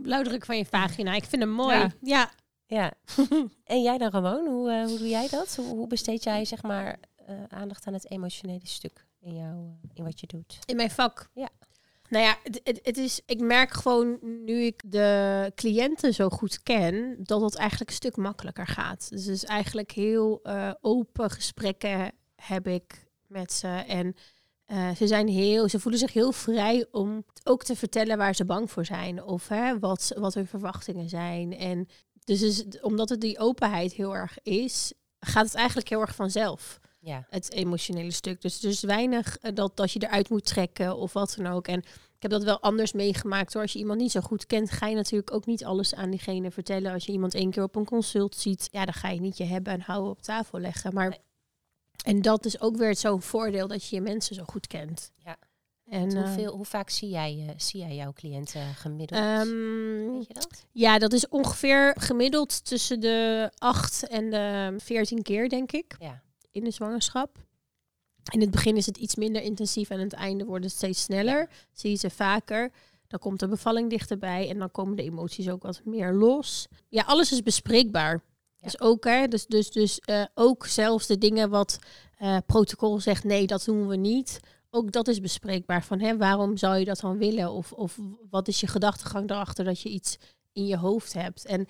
[0.02, 1.14] Blauwdruk van je vagina.
[1.14, 1.78] Ik vind hem mooi.
[1.78, 1.92] Ja.
[2.02, 2.32] Ja.
[2.70, 2.94] Ja.
[3.64, 4.48] en jij dan, Ramon?
[4.48, 5.56] Hoe, eh, hoe doe jij dat?
[5.56, 9.90] Hoe, hoe besteed jij zeg maar eh, aandacht aan het emotionele stuk in, jou, eh,
[9.94, 10.60] in wat je doet?
[10.66, 11.30] In mijn vak.
[11.34, 11.50] Ja.
[12.10, 16.64] Nou ja, het, het, het is, ik merk gewoon nu ik de cliënten zo goed
[16.64, 19.10] ken, dat het eigenlijk een stuk makkelijker gaat.
[19.10, 20.42] Dus het is eigenlijk heel
[20.82, 23.68] open gesprekken heb ik met ze.
[23.68, 24.16] En
[24.96, 28.72] ze, zijn heel, ze voelen zich heel vrij om ook te vertellen waar ze bang
[28.72, 29.24] voor zijn.
[29.24, 31.58] Of hè, wat, wat hun verwachtingen zijn.
[31.58, 31.88] En
[32.30, 36.80] dus is, omdat het die openheid heel erg is, gaat het eigenlijk heel erg vanzelf
[37.00, 38.42] Ja, het emotionele stuk.
[38.42, 41.68] Dus dus weinig eh, dat, dat je eruit moet trekken of wat dan ook.
[41.68, 43.62] En ik heb dat wel anders meegemaakt hoor.
[43.62, 46.52] Als je iemand niet zo goed kent, ga je natuurlijk ook niet alles aan diegene
[46.52, 46.94] vertellen.
[46.94, 49.46] Als je iemand één keer op een consult ziet, ja, dan ga je niet je
[49.46, 50.94] hebben en houden op tafel leggen.
[50.94, 51.18] Maar
[52.04, 55.12] en dat is ook weer zo'n voordeel dat je je mensen zo goed kent.
[55.18, 55.38] Ja.
[55.90, 59.22] En Hoeveel, hoe vaak zie jij, eh, zie jij jouw cliënten gemiddeld?
[59.22, 60.66] ehm, Weet je dat?
[60.72, 65.96] ja, dat is ongeveer gemiddeld tussen de 8 en de 14 keer, denk ik.
[66.00, 66.22] Ja.
[66.52, 67.38] in de zwangerschap.
[68.32, 71.02] In het begin is het iets minder intensief en aan het einde wordt het steeds
[71.02, 71.50] sneller.
[71.74, 72.72] Zie je ze vaker.
[73.08, 76.68] Dan komt de bevalling dichterbij en dan komen de emoties ook wat meer los.
[76.90, 78.22] Ja, alles is bespreekbaar.
[78.62, 81.80] Dus ook, hè, dus, dus, dus eh, ook zelfs de dingen wat
[82.18, 84.40] eh, protocol zegt, nee, dat doen we niet.
[84.70, 85.84] Ook dat is bespreekbaar.
[85.84, 87.52] Van, hè, waarom zou je dat dan willen?
[87.52, 87.98] Of, of
[88.30, 90.18] wat is je gedachtegang erachter dat je iets
[90.52, 91.46] in je hoofd hebt?
[91.46, 91.68] En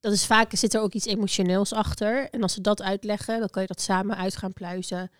[0.00, 2.30] dat is vaak, zit er ook iets emotioneels achter.
[2.30, 5.10] En als ze dat uitleggen, dan kan je dat samen uit gaan pluizen.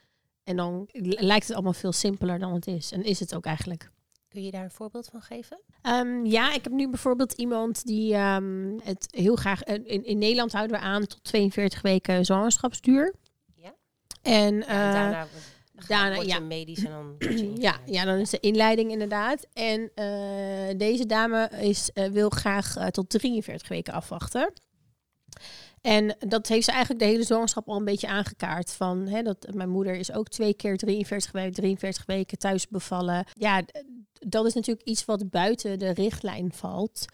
[0.44, 2.92] En dan lijkt het allemaal veel simpeler dan het is.
[2.92, 3.90] En is het ook eigenlijk.
[4.28, 5.60] Kun je daar een voorbeeld van geven?
[5.82, 9.62] Ehm, ja, ik heb nu bijvoorbeeld iemand die ehm, het heel graag...
[9.62, 13.14] eh, in, in Nederland houden we aan tot 42 weken zwangerschapsduur.
[13.54, 13.74] Ja.
[14.22, 15.26] En, Ja, eh, daarna daarna,
[15.86, 16.40] daarna word je ja.
[16.40, 17.14] medisch en dan...
[17.18, 19.46] je ja, ja, dan is de inleiding inderdaad.
[19.52, 24.52] En eh, deze dame is, eh, wil graag eh, tot 43 weken afwachten.
[25.80, 28.72] En dat heeft ze eigenlijk de hele zwangerschap al een beetje aangekaart.
[28.72, 33.26] Van, hè, dat, mijn moeder is ook twee keer 43 weken, 43 weken thuis bevallen.
[33.32, 33.62] Ja,
[34.12, 37.04] dat is natuurlijk iets wat buiten de richtlijn valt.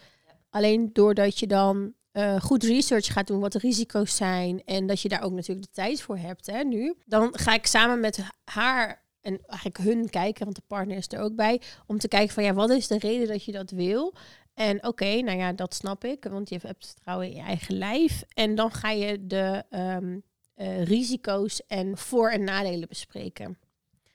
[0.51, 4.63] Alleen doordat je dan eh, goed research gaat doen wat de risico's zijn.
[4.65, 6.95] En dat je daar ook natuurlijk de tijd voor hebt hè, nu.
[7.07, 11.21] Dan ga ik samen met haar en eigenlijk hun kijken, want de partner is er
[11.21, 11.61] ook bij.
[11.87, 14.15] Om te kijken van ja, wat is de reden dat je dat wil?
[14.55, 18.23] En oké, nou ja, dat snap ik, want je hebt vertrouwen in je eigen lijf.
[18.35, 20.19] En dan ga je de ehm,
[20.55, 23.59] eh, risico's en voor- en nadelen bespreken.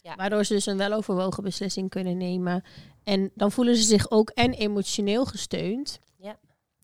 [0.02, 0.16] Ja.
[0.16, 2.64] Waardoor ze dus een weloverwogen beslissing kunnen nemen.
[3.04, 6.00] En dan voelen ze zich ook en emotioneel gesteund.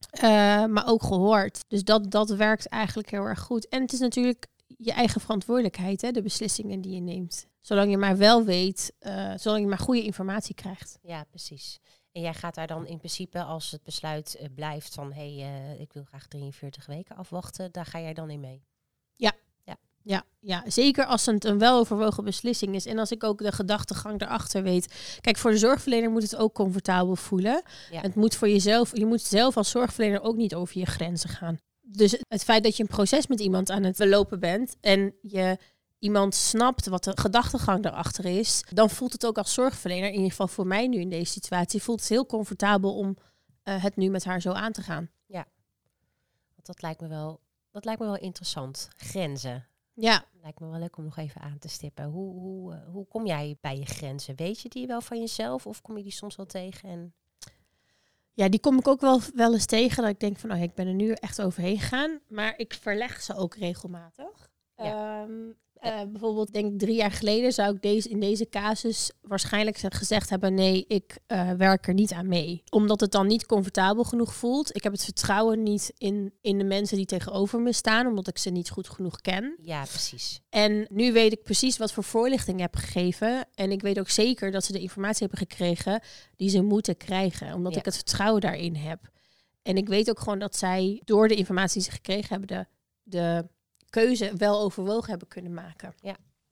[0.09, 1.59] Eh, maar ook gehoord.
[1.67, 3.67] Dus dat, dat werkt eigenlijk heel erg goed.
[3.67, 4.47] En het is natuurlijk
[4.77, 7.45] je eigen verantwoordelijkheid, hè, de beslissingen die je neemt.
[7.61, 10.97] Zolang je maar wel weet, eh, zolang je maar goede informatie krijgt.
[11.01, 11.79] Ja, precies.
[12.11, 15.13] En jij gaat daar dan in principe, als het besluit eh, blijft van...
[15.13, 18.63] hé, hey, ik wil graag 43 weken afwachten, daar ga jij dan in mee?
[20.07, 22.85] Ja, ja, zeker als het een weloverwogen beslissing is.
[22.85, 25.17] En als ik ook de gedachtegang erachter weet.
[25.21, 27.61] Kijk, voor de zorgverlener moet het ook comfortabel voelen.
[27.91, 28.01] Ja.
[28.01, 31.59] Het moet voor jezelf, je moet zelf als zorgverlener ook niet over je grenzen gaan.
[31.81, 35.57] Dus het feit dat je een proces met iemand aan het belopen bent en je
[35.99, 40.29] iemand snapt wat de gedachtegang erachter is, dan voelt het ook als zorgverlener, in ieder
[40.29, 43.17] geval voor mij nu in deze situatie, voelt het heel comfortabel om
[43.63, 45.09] eh, het nu met haar zo aan te gaan.
[46.53, 47.39] Want dat lijkt me wel,
[47.71, 48.87] dat lijkt me wel interessant.
[48.97, 49.67] Grenzen.
[49.95, 52.05] Ja, Lijkt me wel leuk om nog even aan te stippen.
[52.05, 54.35] Hoe, hoe, eh, hoe kom jij bij je grenzen?
[54.35, 56.89] Weet je die wel van jezelf of kom je die soms wel tegen?
[56.89, 57.13] En
[58.33, 60.03] Ja, die kom ik ook wel, wel eens tegen.
[60.03, 62.19] Dat ik denk van, oh, ja, ik ben er nu echt overheen gegaan.
[62.27, 64.49] Maar ik verleg ze ook regelmatig.
[64.75, 65.51] Ehm,
[65.85, 70.29] eh, bijvoorbeeld, denk ik drie jaar geleden zou ik deze, in deze casus waarschijnlijk gezegd
[70.29, 72.63] hebben: nee, ik eh, werk er niet aan mee.
[72.69, 74.75] Omdat het dan niet comfortabel genoeg voelt.
[74.75, 78.37] Ik heb het vertrouwen niet in, in de mensen die tegenover me staan, omdat ik
[78.37, 79.55] ze niet goed genoeg ken.
[79.61, 80.41] ja, precies.
[80.49, 83.47] En nu weet ik precies wat voor voorlichting ik heb gegeven.
[83.53, 86.01] En ik weet ook zeker dat ze de informatie hebben gekregen
[86.35, 87.53] die ze moeten krijgen.
[87.53, 87.79] Omdat Ja.
[87.79, 88.99] ik het vertrouwen daarin heb.
[89.61, 92.65] En ik weet ook gewoon dat zij door de informatie die ze gekregen hebben, de,
[93.03, 93.47] de
[94.01, 95.95] keuze wel overwogen hebben kunnen maken.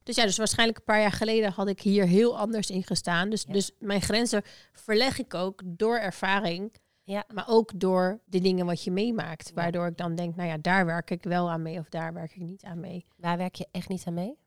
[0.03, 3.29] Dus ja, dus waarschijnlijk een paar jaar geleden had ik hier heel anders in gestaan.
[3.29, 3.53] Dus, Ja.
[3.53, 4.41] dus mijn grenzen
[4.71, 6.73] verleg ik ook door ervaring.
[7.03, 7.23] Ja.
[7.33, 9.47] Maar ook door de dingen wat je meemaakt.
[9.47, 9.53] Ja.
[9.53, 12.35] Waardoor ik dan denk, nou ja, daar werk ik wel aan mee of daar werk
[12.35, 13.05] ik niet aan mee.
[13.17, 14.37] Waar werk je echt niet aan mee?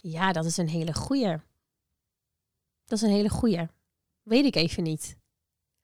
[0.00, 1.36] Ja, dat is een hele goeie.
[2.84, 3.66] Dat is een hele goeie.
[4.22, 5.16] Weet ik even niet.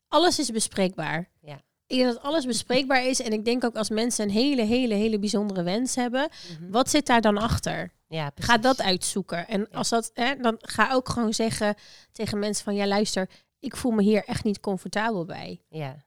[0.09, 1.31] Alles is bespreekbaar.
[1.41, 1.61] Ja.
[1.87, 3.21] Ik denk dat alles bespreekbaar is.
[3.21, 6.29] En ik denk ook als mensen een hele, hele, hele bijzondere wens hebben.
[6.71, 7.93] Wat zit daar dan achter?
[8.09, 9.49] Ja, Ga dat uitzoeken.
[9.49, 11.75] En als dat, hè, dan ga ook gewoon zeggen
[12.13, 15.61] tegen mensen van ja, luister, ik voel me hier echt niet comfortabel bij.
[15.69, 16.05] Ja,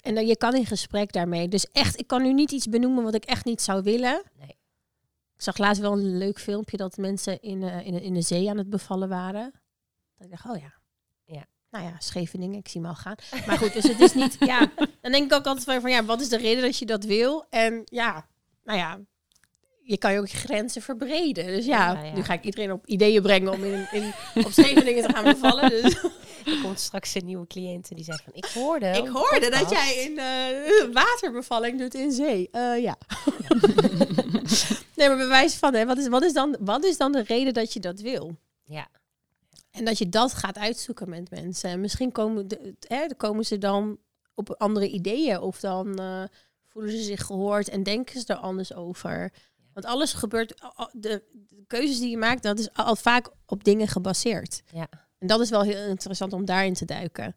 [0.00, 1.48] En dan je kan in gesprek daarmee.
[1.48, 4.22] Dus echt, ik kan nu niet iets benoemen wat ik echt niet zou willen.
[4.38, 4.48] Nee.
[5.34, 8.20] Ik zag laatst wel een leuk filmpje dat mensen in, eh, in, de- in de
[8.20, 9.52] zee aan het bevallen waren.
[10.16, 10.73] Dat ik dacht, oh ja.
[11.74, 13.14] Nou ja, Scheveningen, ik zie hem al gaan.
[13.46, 14.70] Maar goed, dus het is niet, ja.
[15.00, 17.04] Dan denk ik ook altijd van, van ja, wat is de reden dat je dat
[17.04, 17.46] wil?
[17.50, 18.26] En ja,
[18.64, 18.98] nou ja,
[19.82, 21.46] je kan je ook je grenzen verbreden.
[21.46, 22.12] Dus ja, Ja, ja.
[22.12, 24.12] nu ga ik iedereen op ideeën brengen om in, in,
[24.44, 25.70] op Scheveningen te gaan bevallen.
[25.70, 26.02] Dus.
[26.44, 28.86] Er komt straks een nieuwe cliënt en die zegt van, ik hoorde...
[28.86, 32.48] Ik hoorde dat podcast." jij in eh, waterbevalling doet in zee.
[32.50, 32.96] Eh, ja.
[34.96, 37.54] nee, maar bewijs van, hè, wat, is, wat, is dan, wat is dan de reden
[37.54, 38.36] dat je dat wil?
[38.64, 38.88] Ja,
[39.74, 41.70] En dat je dat gaat uitzoeken met mensen.
[41.70, 43.98] En misschien komen, de, hè, dan komen ze dan
[44.34, 45.40] op andere ideeën.
[45.40, 46.22] Of dan eh,
[46.68, 49.32] voelen ze zich gehoord en denken ze er anders over.
[49.72, 50.54] Want alles gebeurt,
[50.92, 54.62] de, de keuzes die je maakt, dat is al vaak op dingen gebaseerd.
[54.72, 54.86] Ja.
[55.18, 57.36] En dat is wel heel interessant om daarin te duiken.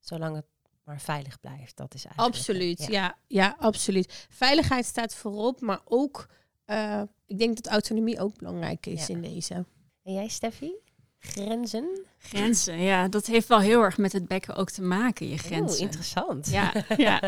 [0.00, 0.46] zolang het
[0.84, 1.76] maar veilig blijft.
[1.76, 2.36] Dat is eigenlijk...
[2.36, 2.88] Absoluut, Ja.
[2.88, 3.16] ja.
[3.26, 4.26] ja, absoluut.
[4.30, 6.26] Veiligheid staat voorop, maar ook,
[6.64, 9.14] eh, ik denk dat autonomie ook belangrijk is Ja.
[9.14, 9.54] in deze.
[10.02, 10.72] En jij, Steffi?
[11.24, 12.04] Grenzen?
[12.18, 15.80] Grenzen, ja, dat heeft wel heel erg met het bekken ook te maken, je grenzen.
[15.80, 16.48] interessant.
[16.50, 17.22] Ja, ja.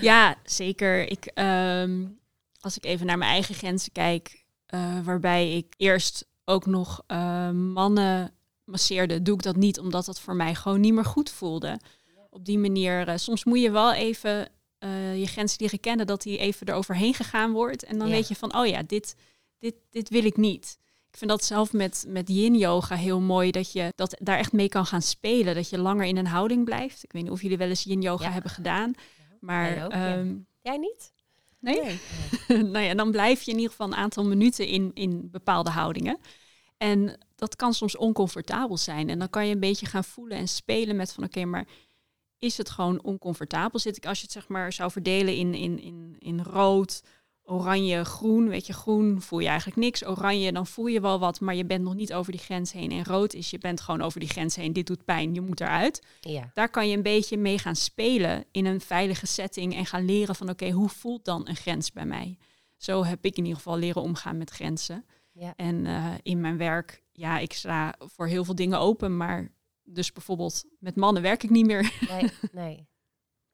[0.00, 1.10] ja zeker.
[1.10, 2.06] Ik, ehm,
[2.60, 7.50] als ik even naar mijn eigen grenzen kijk, eh, waarbij ik eerst ook nog eh,
[7.50, 8.32] mannen
[8.64, 11.78] masseerde, doe ik dat niet omdat dat voor mij gewoon niet meer goed voelde.
[12.30, 16.22] Op die manier, eh, soms moet je wel even eh, je grenzen leren kennen, dat
[16.22, 17.84] die even eroverheen gegaan wordt.
[17.84, 18.14] En dan Ja.
[18.14, 19.14] weet je van, oh ja, dit,
[19.58, 20.78] dit, dit wil ik niet.
[21.14, 24.52] Ik vind dat zelf met, met yin yoga heel mooi, dat je dat daar echt
[24.52, 25.54] mee kan gaan spelen.
[25.54, 27.04] Dat je langer in een houding blijft.
[27.04, 28.30] Ik weet niet of jullie wel eens yin yoga Ja.
[28.30, 28.92] hebben gedaan.
[29.40, 31.12] Maar ook, ehm, Jij niet?
[31.58, 31.98] nee?
[32.72, 36.18] nou ja, dan blijf je in ieder geval een aantal minuten in, in bepaalde houdingen.
[36.76, 39.08] En dat kan soms oncomfortabel zijn.
[39.08, 41.66] En dan kan je een beetje gaan voelen en spelen met van oké, maar
[42.38, 43.78] is het gewoon oncomfortabel?
[43.78, 47.02] Zit ik als je het zeg maar zou verdelen in, in, in, in rood,
[47.44, 48.48] oranje, groen.
[48.48, 50.06] Weet je, groen voel je eigenlijk niks.
[50.06, 52.90] Oranje, dan voel je wel wat, maar je bent nog niet over die grens heen.
[52.90, 54.72] En rood is, je bent gewoon over die grens heen.
[54.72, 56.02] Dit doet pijn, je moet eruit.
[56.20, 56.50] Ja.
[56.54, 60.34] Daar kan je een beetje mee gaan spelen in een veilige setting en gaan leren
[60.34, 62.38] van oké, hoe voelt dan een grens bij mij?
[62.76, 65.04] Zo heb ik in ieder geval leren omgaan met grenzen.
[65.32, 65.52] Ja.
[65.56, 69.52] En eh, in mijn werk, ja, ik sta voor heel veel dingen open, maar
[69.84, 71.92] dus bijvoorbeeld met mannen werk ik niet meer.
[72.08, 72.88] Nee, nee.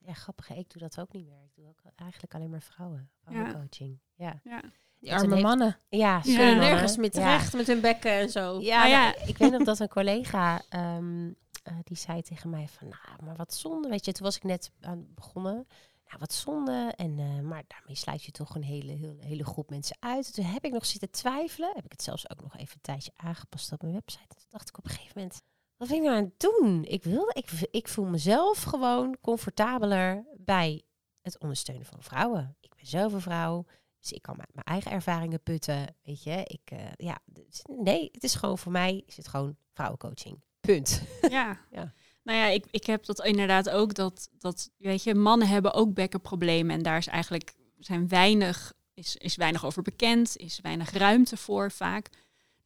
[0.06, 0.48] Ja, grappig.
[0.48, 0.54] hè?
[0.54, 1.42] Ik doe dat ook niet meer.
[1.44, 3.10] Ik doe ook eigenlijk alleen maar vrouwen.
[3.24, 4.00] Vrouwencoaching.
[4.14, 4.40] Ja.
[4.44, 4.62] Ja.
[4.98, 5.78] Die arme heeft- mannen.
[5.88, 6.36] Ja, Ja.
[6.36, 6.56] mannen.
[6.58, 8.60] Nergens meer terecht met hun bekken en zo.
[8.60, 9.02] Ja, Nou ja.
[9.04, 11.30] maar ik weet nog dat een collega, ehm,
[11.62, 14.12] eh, die zei tegen mij van, nou, maar wat zonde, weet je.
[14.12, 15.66] Toen was ik net aan begonnen.
[16.06, 16.92] Nou, wat zonde.
[16.96, 20.34] En, eh, maar daarmee sluit je toch een hele, hele, hele groep mensen uit.
[20.34, 21.72] Toen heb ik nog zitten twijfelen.
[21.74, 24.26] Heb ik het zelfs ook nog even een tijdje aangepast op mijn website.
[24.36, 25.42] Toen dacht ik op een gegeven moment,
[25.80, 26.84] wat ben ik nou aan het doen?
[26.84, 30.82] Ik, wilde, ik, ik voel mezelf gewoon comfortabeler bij
[31.20, 32.56] het ondersteunen van vrouwen.
[32.60, 33.64] Ik ben zelf een vrouw.
[34.00, 35.96] Dus ik kan mijn, mijn eigen ervaringen putten.
[36.02, 39.56] Weet je, ik, eh, ja, dus nee, het is gewoon voor mij is het gewoon
[39.72, 40.42] vrouwencoaching.
[40.60, 41.02] Punt.
[41.28, 41.58] Ja.
[41.70, 41.92] Ja.
[42.22, 43.94] Nou ja, ik, ik heb dat inderdaad ook.
[43.94, 46.76] Dat, dat, weet je, mannen hebben ook bekkenproblemen.
[46.76, 50.36] En daar is eigenlijk zijn weinig, is, is weinig over bekend.
[50.36, 52.08] Is weinig ruimte voor vaak.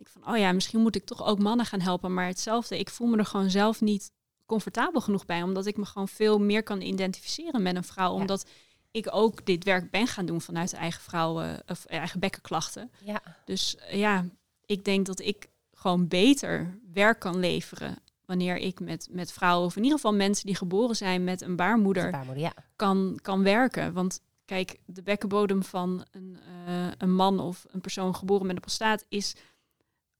[0.05, 2.14] Ik van, oh ja, misschien moet ik toch ook mannen gaan helpen.
[2.14, 4.12] Maar hetzelfde, ik voel me er gewoon zelf niet
[4.46, 5.42] comfortabel genoeg bij.
[5.42, 8.14] Omdat ik me gewoon veel meer kan identificeren met een vrouw.
[8.14, 8.20] Ja.
[8.20, 8.46] Omdat
[8.90, 12.90] ik ook dit werk ben gaan doen vanuit eigen vrouwen of eigen bekkenklachten.
[13.05, 14.24] Ja, Dus eh, ja,
[14.66, 19.76] ik denk dat ik gewoon beter werk kan leveren wanneer ik met, met vrouwen, of
[19.76, 22.55] in ieder geval mensen die geboren zijn met een baarmoeder, baarmoeder, ja.
[22.76, 23.92] kan, kan werken.
[23.92, 28.62] Want kijk, de bekkenbodem van een, eh, een man of een persoon geboren met een
[28.62, 29.34] prostaat is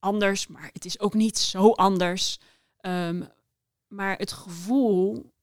[0.05, 2.39] anders, maar het is ook niet zo anders.
[2.77, 3.23] Ehm,
[3.87, 5.33] maar het gevoel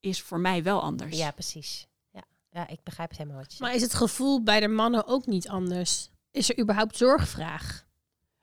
[0.00, 1.16] is voor mij wel anders.
[1.16, 1.86] Ja, precies.
[2.10, 2.22] Ja.
[2.50, 3.70] ja, ik begrijp het helemaal wat je zegt.
[3.70, 6.10] Maar is het gevoel bij de mannen ook niet anders?
[6.30, 7.86] Is er überhaupt zorgvraag?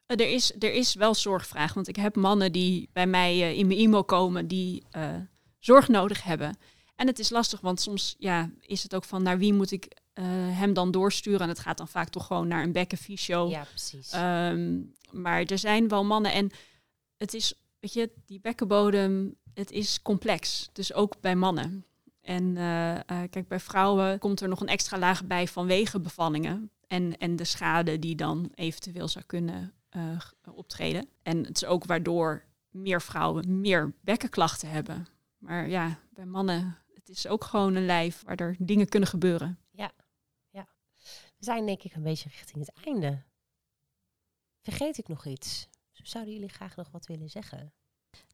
[0.05, 3.57] Eh, er, is, er is wel zorgvraag, want ik heb mannen die bij mij eh,
[3.57, 5.15] in mijn e-mail komen die eh,
[5.59, 6.57] zorg nodig hebben.
[6.95, 9.87] En het is lastig, want soms ja, is het ook van naar wie moet ik
[10.13, 10.25] eh,
[10.57, 11.39] hem dan doorsturen.
[11.39, 13.49] En het gaat dan vaak toch gewoon naar een bekkenfysio.
[13.49, 14.11] Ja, precies.
[14.11, 14.81] Ehm,
[15.11, 16.51] maar er zijn wel mannen en
[17.17, 20.69] het is, weet je, die bekkenbodem, het is complex.
[20.73, 21.85] Dus ook bij mannen.
[22.21, 26.71] En eh, eh, kijk, bij vrouwen komt er nog een extra laag bij vanwege bevallingen.
[26.87, 30.17] En, en de schade die dan eventueel zou kunnen eh,
[30.51, 31.09] optreden.
[31.23, 35.07] En het is ook waardoor meer vrouwen meer bekkenklachten hebben.
[35.37, 39.59] Maar ja, bij mannen, het is ook gewoon een lijf waar er dingen kunnen gebeuren.
[41.39, 43.21] We zijn denk ik een beetje richting het einde.
[44.61, 45.67] Vergeet ik nog iets?
[45.91, 47.73] Zouden jullie graag nog wat willen zeggen?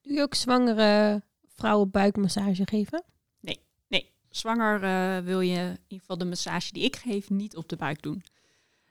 [0.02, 3.04] Doe je ook zwangere vrouwen buikmassage geven?
[3.88, 7.70] Nee, zwanger eh, wil je in ieder geval de massage die ik geef niet op
[7.70, 8.24] de buik doen.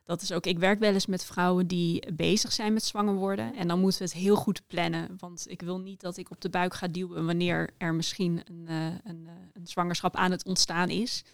[0.04, 3.54] Dat is ook, ik werk wel eens met vrouwen die bezig zijn met zwanger worden.
[3.54, 5.16] En dan moeten we het heel goed plannen.
[5.18, 8.68] Want ik wil niet dat ik op de buik ga duwen wanneer er misschien een,
[8.68, 11.24] eh, een, eh, een zwangerschap aan het ontstaan is.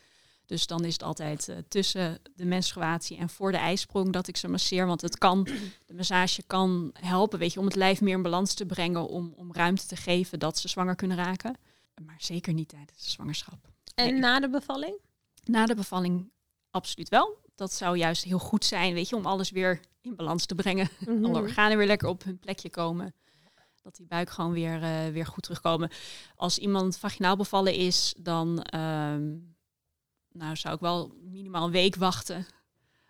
[0.51, 4.36] Dus dan is het altijd eh, tussen de menstruatie en voor de ijsprong dat ik
[4.36, 4.86] ze masseer.
[4.86, 5.44] Want het kan,
[5.86, 9.09] de massage kan helpen, weet je, om het lijf meer in balans te brengen.
[9.09, 11.57] Om, om ruimte te geven dat ze zwanger kunnen raken.
[12.05, 13.59] Maar zeker niet tijdens de zwangerschap.
[13.94, 14.20] En Nee.
[14.20, 14.94] na de bevalling?
[15.44, 16.30] Na de bevalling
[16.70, 17.38] absoluut wel.
[17.55, 20.88] Dat zou juist heel goed zijn, weet je, om alles weer in balans te brengen.
[21.07, 21.24] Mhm.
[21.24, 23.14] Alle organen weer lekker op hun plekje komen.
[23.82, 25.90] Dat die buik gewoon weer, eh, weer goed terugkomen.
[26.34, 29.36] Als iemand vaginaal bevallen is, dan ehm,
[30.33, 32.47] nou, zou ik wel minimaal een week wachten.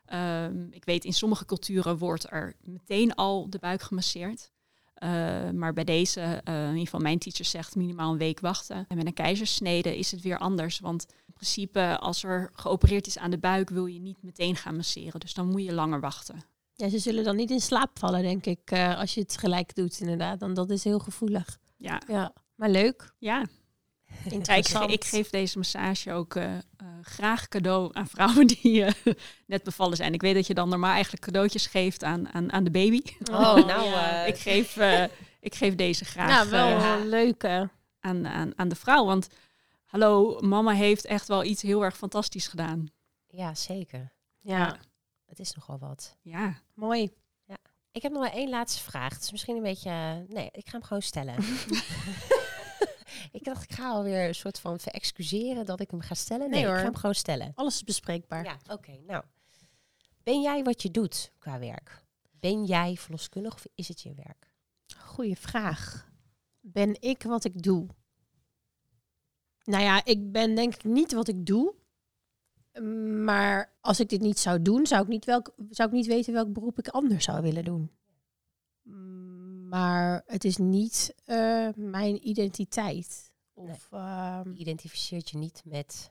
[0.04, 4.50] Ehm, ik weet, in sommige culturen wordt er meteen al de buik gemasseerd.
[4.94, 8.84] Eh, maar bij deze, eh, in ieder geval mijn teacher zegt minimaal een week wachten.
[8.88, 10.78] En met een keizersnede is het weer anders.
[10.80, 14.76] Want in principe, als er geopereerd is aan de buik, wil je niet meteen gaan
[14.76, 15.20] masseren.
[15.20, 16.44] Dus dan moet je langer wachten.
[16.74, 19.74] Ja, ze zullen dan niet in slaap vallen, denk ik, eh, als je het gelijk
[19.74, 20.40] doet, inderdaad.
[20.40, 21.58] Dan dat is heel gevoelig.
[21.76, 23.12] Ja, Ja, maar leuk.
[23.18, 23.46] ja.
[24.44, 26.62] Ja, ik, geef deze massage ook eh, eh,
[27.02, 29.14] graag cadeau aan vrouwen die eh,
[29.46, 30.14] net bevallen zijn.
[30.14, 33.02] Ik weet dat je dan normaal eigenlijk cadeautjes geeft aan, aan, aan de baby.
[33.30, 34.22] Oh, nou, ja.
[34.22, 34.76] eh, ik, geef,
[35.40, 37.70] ik geef deze graag Ja, wel een leuke.
[38.00, 39.04] aan, aan, aan de vrouw.
[39.04, 39.28] Want
[39.84, 42.86] hallo, mama heeft echt wel iets heel erg fantastisch gedaan.
[43.26, 44.12] ja, zeker.
[44.42, 44.76] Ja,
[45.26, 46.16] Het is nogal wat.
[46.22, 47.10] Ja, mooi.
[47.92, 49.12] Ik heb nog wel één laatste vraag.
[49.14, 50.24] Het is misschien een beetje...
[50.28, 51.34] Nee, ik ga hem gewoon stellen.
[53.32, 56.50] ik dacht, ik ga alweer een soort van verexcuseren dat ik hem ga stellen.
[56.50, 56.76] Nee, Nee, ik hoor.
[56.76, 57.52] ga hem gewoon stellen.
[57.54, 58.44] Alles is bespreekbaar.
[58.44, 58.98] Ja, oké.
[59.06, 59.24] nou,
[60.22, 62.02] ben jij wat je doet qua werk?
[62.30, 64.54] Ben jij verloskundig of is het je werk?
[64.98, 66.08] Goeie vraag.
[66.60, 67.86] Ben ik wat ik doe?
[69.64, 71.74] Nou ja, ik ben denk ik niet wat ik doe.
[73.24, 76.32] Maar als ik dit niet zou doen, zou ik niet, welk, zou ik niet weten
[76.32, 77.90] welk beroep ik anders zou willen doen.
[79.70, 83.30] Maar het is niet eh, mijn identiteit.
[83.54, 86.10] Of ehm, Je identificeert je niet met...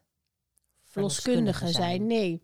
[0.83, 2.07] verloskundige zijn.
[2.07, 2.41] Nee.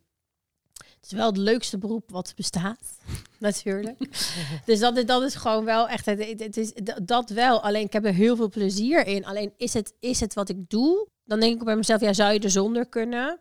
[0.74, 2.98] Het is wel het leukste beroep wat bestaat,
[3.40, 3.98] natuurlijk.
[4.66, 7.62] dus dat is, dat is gewoon wel echt, het, het- is dat wel.
[7.64, 9.26] Alleen ik heb er heel veel plezier in.
[9.26, 11.08] Alleen is het, is het wat ik doe?
[11.24, 13.40] Dan denk ik bij mezelf, ja, zou je er zonder kunnen?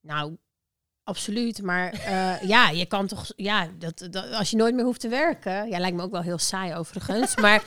[0.00, 0.36] Nou,
[1.08, 1.62] absoluut.
[1.62, 5.08] Maar eh, ja, je kan toch, ja, dat, dat, als je nooit meer hoeft te
[5.08, 5.68] werken.
[5.68, 7.36] Ja, lijkt me ook wel heel saai overigens.
[7.44, 7.64] maar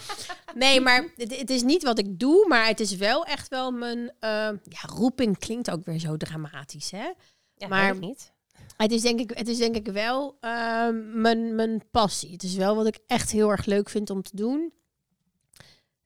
[0.55, 3.71] nee, maar het, het is niet wat ik doe, maar het is wel echt wel
[3.71, 4.29] mijn, eh,
[4.63, 7.11] ja, roeping klinkt ook weer zo dramatisch, hè?
[7.55, 8.31] Ja, Maar- niet.
[8.77, 12.31] Het is denk ik, het is denk ik wel ehm, mijn, mijn passie.
[12.31, 14.73] Het is wel wat ik echt heel erg leuk vind om te doen.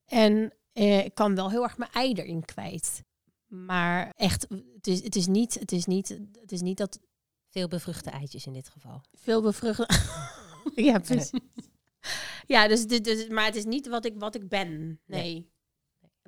[0.05, 3.03] En eh, ik kan wel heel erg mijn ei erin kwijt.
[3.47, 6.99] Maar echt, het is, het is, niet, het is, niet, het is niet dat
[7.55, 9.01] Veel bevruchte eitjes in dit geval.
[9.13, 9.87] veel bevruchten.
[10.89, 11.39] ja, precies.
[12.47, 14.99] ja, dus, dit- dus, maar het is niet wat ik, wat ik ben.
[15.05, 15.49] Nee.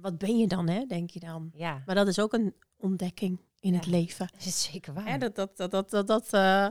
[0.01, 1.51] Wat ben je dan, hè, denk je dan?
[1.53, 4.27] Ja, Maar dat is ook een ontdekking in het leven.
[4.31, 5.19] dat is zeker waar.
[5.19, 6.67] Dat, dat, dat, dat, dat, dat, eh,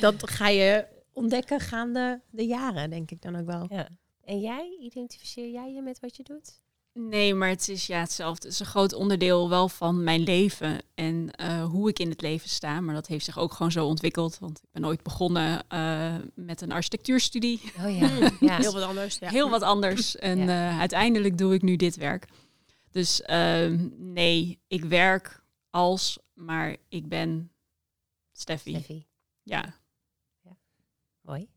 [0.00, 3.66] dat ga je ontdekken gaande de jaren, denk ik dan ook wel.
[3.68, 3.88] Ja.
[4.24, 6.60] En jij, identificeer jij je met wat je doet?
[6.96, 8.42] Nee, maar het is ja hetzelfde.
[8.46, 12.20] Het is een groot onderdeel wel van mijn leven en eh, hoe ik in het
[12.20, 12.80] leven sta.
[12.80, 14.38] Maar dat heeft zich ook gewoon zo ontwikkeld.
[14.38, 17.60] Want ik ben ooit begonnen eh, met een architectuurstudie.
[17.78, 18.30] Oh ja.
[18.40, 18.56] ja.
[18.60, 19.18] Heel wat anders.
[19.18, 19.28] Ja.
[19.28, 20.16] Heel wat anders.
[20.30, 20.70] En Ja.
[20.70, 22.26] eh, uiteindelijk doe ik nu dit werk.
[22.90, 27.52] Dus ehm, nee, ik werk als, maar ik ben
[28.32, 28.70] Steffi.
[28.70, 29.06] Steffi.
[29.42, 29.74] Ja.
[31.20, 31.48] Mooi.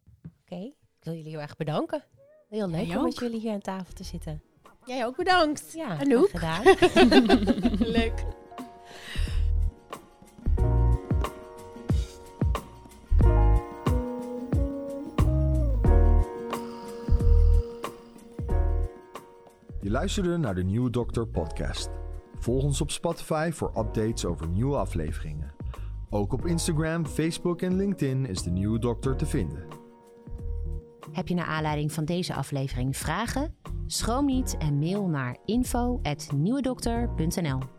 [0.42, 0.62] Oké.
[1.00, 2.04] Ik wil jullie heel erg bedanken.
[2.50, 4.42] Heel leuk om met jullie hier aan tafel te zitten.
[4.88, 5.72] Jij ook bedankt.
[5.74, 6.30] Ja, Anouk?
[6.30, 6.64] gedaan.
[7.98, 8.24] Leuk.
[19.82, 21.90] Je luisterde naar de Nieuwe Dokter podcast.
[22.40, 25.52] Volg ons op Spotify voor updates over nieuwe afleveringen.
[26.10, 29.87] Ook op Instagram, Facebook en LinkedIn is de nieuwe dokter te vinden.
[31.12, 33.56] Heb je naar aanleiding van deze aflevering vragen?
[33.86, 37.77] Schroom niet en mail naar info@nieuwedokter.nl.